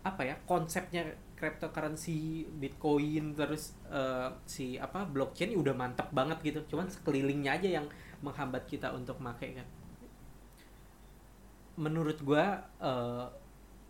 apa 0.00 0.22
ya 0.26 0.34
konsepnya 0.48 1.06
cryptocurrency 1.38 2.48
bitcoin 2.58 3.38
terus 3.38 3.78
eh, 3.86 4.28
si 4.48 4.76
apa 4.80 5.06
blockchain 5.06 5.54
udah 5.54 5.72
mantep 5.76 6.10
banget 6.10 6.40
gitu. 6.42 6.60
Cuman 6.76 6.90
sekelilingnya 6.90 7.60
aja 7.60 7.68
yang 7.80 7.86
menghambat 8.24 8.66
kita 8.66 8.90
untuk 8.92 9.20
makai 9.22 9.56
kan. 9.60 9.68
Menurut 11.78 12.18
gua 12.24 12.66
eh, 12.82 13.26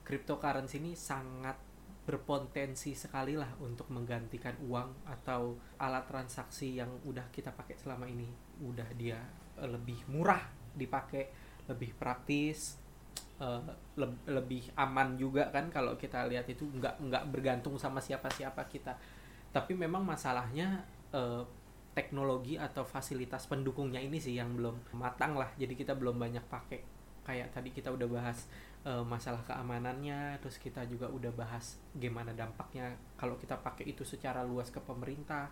cryptocurrency 0.05 0.83
ini 0.83 0.93
sangat 0.93 1.57
berpotensi 2.05 2.93
sekali 2.99 3.39
lah 3.39 3.55
untuk 3.63 3.87
menggantikan 3.95 4.59
uang 4.67 5.07
atau 5.07 5.55
alat 5.79 6.11
transaksi 6.11 6.75
yang 6.75 6.91
udah 7.07 7.23
kita 7.31 7.55
pakai 7.55 7.79
selama 7.79 8.11
ini 8.11 8.50
udah 8.63 8.89
dia 8.97 9.19
eh, 9.61 9.69
lebih 9.69 9.99
murah 10.13 10.43
dipakai 10.77 11.29
lebih 11.69 11.95
praktis 11.99 12.79
eh, 13.41 13.63
leb- 14.01 14.25
lebih 14.29 14.71
aman 14.77 15.17
juga 15.17 15.49
kan 15.55 15.69
kalau 15.73 15.97
kita 15.97 16.27
lihat 16.31 16.47
itu 16.51 16.67
nggak 16.69 17.01
nggak 17.01 17.25
bergantung 17.33 17.77
sama 17.81 17.99
siapa-siapa 18.03 18.63
kita. 18.69 18.95
Tapi 19.51 19.73
memang 19.75 20.03
masalahnya 20.07 20.85
eh, 21.15 21.43
teknologi 21.91 22.55
atau 22.55 22.87
fasilitas 22.87 23.51
pendukungnya 23.51 23.99
ini 23.99 24.19
sih 24.23 24.39
yang 24.39 24.55
belum 24.55 24.95
matang 24.95 25.35
lah. 25.35 25.51
Jadi 25.59 25.75
kita 25.75 25.93
belum 25.99 26.17
banyak 26.21 26.45
pakai. 26.47 26.81
Kayak 27.27 27.53
tadi 27.55 27.71
kita 27.75 27.91
udah 27.93 28.09
bahas 28.09 28.47
eh, 28.87 29.05
masalah 29.05 29.43
keamanannya 29.45 30.39
terus 30.41 30.57
kita 30.61 30.87
juga 30.89 31.07
udah 31.11 31.33
bahas 31.35 31.77
gimana 31.97 32.33
dampaknya 32.33 32.97
kalau 33.21 33.37
kita 33.37 33.59
pakai 33.61 33.93
itu 33.93 34.03
secara 34.07 34.41
luas 34.47 34.73
ke 34.73 34.81
pemerintah 34.81 35.51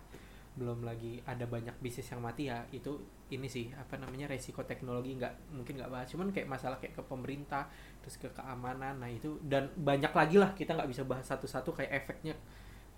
belum 0.57 0.81
lagi 0.83 1.21
ada 1.23 1.45
banyak 1.45 1.77
bisnis 1.79 2.09
yang 2.09 2.25
mati 2.25 2.49
ya 2.49 2.65
itu 2.73 2.97
ini 3.29 3.45
sih 3.45 3.69
apa 3.77 3.95
namanya 4.01 4.25
resiko 4.27 4.65
teknologi 4.65 5.13
nggak 5.15 5.53
mungkin 5.53 5.77
nggak 5.77 5.91
bahas. 5.91 6.07
Cuman 6.09 6.33
kayak 6.33 6.49
masalah 6.49 6.77
kayak 6.81 6.97
ke 6.97 7.03
pemerintah 7.05 7.69
terus 8.01 8.17
ke 8.17 8.29
keamanan 8.33 8.97
nah 8.97 9.09
itu 9.09 9.37
dan 9.45 9.69
banyak 9.77 10.09
lagi 10.11 10.35
lah 10.41 10.51
kita 10.57 10.73
nggak 10.73 10.89
bisa 10.89 11.03
bahas 11.05 11.25
satu-satu 11.29 11.75
kayak 11.77 11.91
efeknya. 12.05 12.35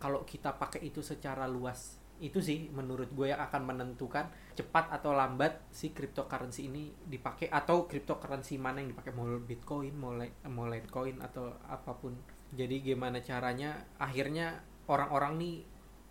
Kalau 0.02 0.26
kita 0.26 0.56
pakai 0.58 0.82
itu 0.88 1.04
secara 1.04 1.46
luas 1.46 2.02
itu 2.22 2.38
sih 2.38 2.70
menurut 2.70 3.10
gue 3.18 3.34
yang 3.34 3.42
akan 3.42 3.66
menentukan 3.66 4.30
cepat 4.54 4.94
atau 4.94 5.18
lambat 5.18 5.66
si 5.74 5.90
cryptocurrency 5.90 6.70
ini 6.70 6.94
dipakai 6.94 7.50
atau 7.50 7.90
cryptocurrency 7.90 8.62
mana 8.62 8.80
yang 8.80 8.94
dipakai. 8.94 9.12
Mau 9.12 9.26
bitcoin 9.42 9.94
mau 9.98 10.14
mau 10.48 10.70
litecoin 10.70 11.18
atau 11.20 11.50
apa 11.66 11.98
pun. 11.98 12.14
Jadi 12.54 12.86
gimana 12.86 13.26
caranya? 13.26 13.74
Akhirnya 13.98 14.62
orang-orang 14.86 15.34
nih 15.42 15.56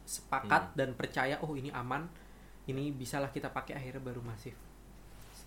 sepakat 0.05 0.75
dan 0.75 0.95
percaya 0.99 1.39
oh 1.41 1.53
ini 1.55 1.71
aman 1.71 2.09
ini 2.69 2.95
bisalah 2.95 3.31
kita 3.35 3.51
pakai 3.51 3.77
akhirnya 3.79 4.03
baru 4.03 4.23
masif. 4.23 4.55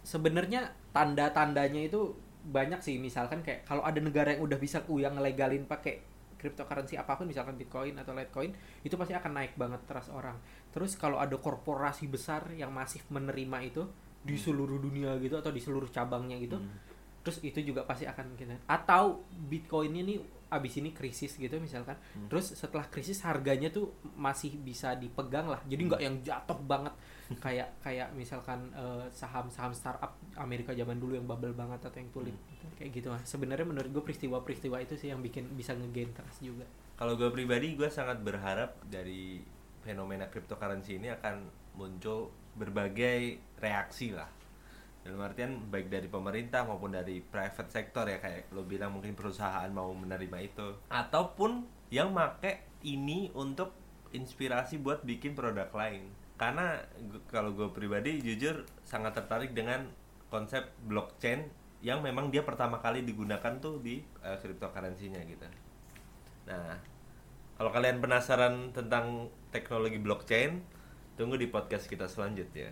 Sebenarnya 0.03 0.71
tanda-tandanya 0.91 1.87
itu 1.87 2.11
banyak 2.43 2.83
sih 2.83 2.99
misalkan 2.99 3.39
kayak 3.39 3.63
kalau 3.63 3.87
ada 3.87 4.03
negara 4.03 4.35
yang 4.35 4.43
udah 4.43 4.59
bisa 4.59 4.83
uh, 4.83 4.99
yang 4.99 5.15
ngelegalin 5.15 5.63
pakai 5.63 6.03
cryptocurrency 6.35 6.99
apa 6.99 7.15
pun 7.15 7.23
misalkan 7.23 7.55
bitcoin 7.55 7.95
atau 7.95 8.11
litecoin 8.11 8.51
itu 8.83 8.99
pasti 8.99 9.15
akan 9.15 9.31
naik 9.31 9.55
banget 9.55 9.79
trust 9.87 10.11
orang. 10.11 10.35
Terus 10.75 10.99
kalau 10.99 11.23
ada 11.23 11.39
korporasi 11.39 12.11
besar 12.11 12.51
yang 12.51 12.75
masif 12.75 13.07
menerima 13.07 13.57
itu 13.63 13.87
di 14.23 14.35
seluruh 14.35 14.79
dunia 14.79 15.15
gitu 15.23 15.39
atau 15.39 15.51
di 15.55 15.59
seluruh 15.63 15.87
cabangnya 15.87 16.39
gitu 16.39 16.59
Hmm. 16.59 16.92
Terus 17.23 17.39
itu 17.39 17.59
juga 17.63 17.87
pasti 17.87 18.03
akan 18.03 18.35
kita 18.35 18.67
atau 18.67 19.23
bitcoinnya 19.47 20.03
nih 20.03 20.19
abis 20.53 20.77
ini 20.77 20.93
krisis 20.93 21.33
gitu 21.33 21.57
misalkan 21.57 21.97
Hmm. 22.13 22.29
terus 22.29 22.53
setelah 22.53 22.85
krisis 22.85 23.25
harganya 23.25 23.73
tuh 23.73 23.89
masih 24.13 24.53
bisa 24.61 24.93
dipegang 24.93 25.49
lah. 25.49 25.57
Jadi 25.65 25.81
nggak 25.89 26.01
yang 26.03 26.15
jatuh 26.21 26.59
banget. 26.61 26.93
Kayak 27.41 27.73
kayak 27.81 28.13
misalkan 28.13 28.69
eh, 28.77 29.09
saham-saham 29.09 29.73
startup 29.73 30.13
Amerika 30.37 30.77
zaman 30.77 31.01
dulu 31.01 31.17
yang 31.17 31.25
bubble 31.25 31.57
banget 31.57 31.81
atau 31.81 31.97
yang 31.97 32.11
tulip. 32.13 32.37
Gitu. 32.37 32.65
kayak 32.77 32.91
gitu 32.93 33.07
lah 33.09 33.21
sebenarnya 33.25 33.65
menurut 33.65 33.89
gue 33.89 34.03
peristiwa-peristiwa 34.05 34.77
itu 34.79 34.93
sih 34.93 35.09
yang 35.09 35.25
bikin 35.25 35.49
bisa 35.57 35.73
ngegain 35.73 36.13
trust 36.13 36.45
juga. 36.45 36.69
Kalau 36.93 37.17
gue 37.17 37.27
pribadi, 37.33 37.73
gue 37.73 37.89
sangat 37.89 38.21
berharap 38.21 38.77
dari 38.85 39.41
fenomena 39.81 40.29
cryptocurrency 40.29 41.01
ini 41.01 41.09
akan 41.09 41.49
muncul 41.75 42.29
berbagai 42.53 43.41
reaksi 43.57 44.13
lah. 44.13 44.29
Dalam 45.03 45.19
artian 45.19 45.67
baik 45.67 45.91
dari 45.91 46.07
pemerintah 46.07 46.63
maupun 46.63 46.95
dari 46.95 47.19
private 47.19 47.67
sector 47.67 48.07
ya 48.07 48.23
kayak 48.23 48.55
lo 48.55 48.63
bilang 48.63 48.95
mungkin 48.95 49.13
perusahaan 49.19 49.67
mau 49.67 49.91
menerima 49.91 50.37
itu 50.39 50.67
ataupun 50.87 51.67
yang 51.91 52.15
make 52.15 52.63
ini 52.87 53.27
untuk 53.35 53.75
inspirasi 54.15 54.79
buat 54.79 55.03
bikin 55.03 55.35
produk 55.35 55.67
lain. 55.75 56.07
Karena 56.39 56.79
kalau 57.27 57.51
gue 57.51 57.69
pribadi 57.75 58.23
jujur 58.23 58.63
sangat 58.87 59.19
tertarik 59.19 59.51
dengan 59.51 59.91
konsep 60.31 60.71
blockchain 60.87 61.45
yang 61.83 61.99
memang 61.99 62.31
dia 62.31 62.47
pertama 62.47 62.79
kali 62.79 63.03
digunakan 63.03 63.59
tuh 63.59 63.83
di 63.83 63.99
uh, 64.23 64.39
cryptocurrency-nya 64.39 65.19
gitu. 65.27 65.45
Nah, 66.47 66.79
kalau 67.59 67.69
kalian 67.69 67.99
penasaran 67.99 68.71
tentang 68.71 69.29
teknologi 69.51 69.99
blockchain, 69.99 70.63
tunggu 71.19 71.37
di 71.37 71.51
podcast 71.51 71.85
kita 71.85 72.09
selanjutnya. 72.09 72.71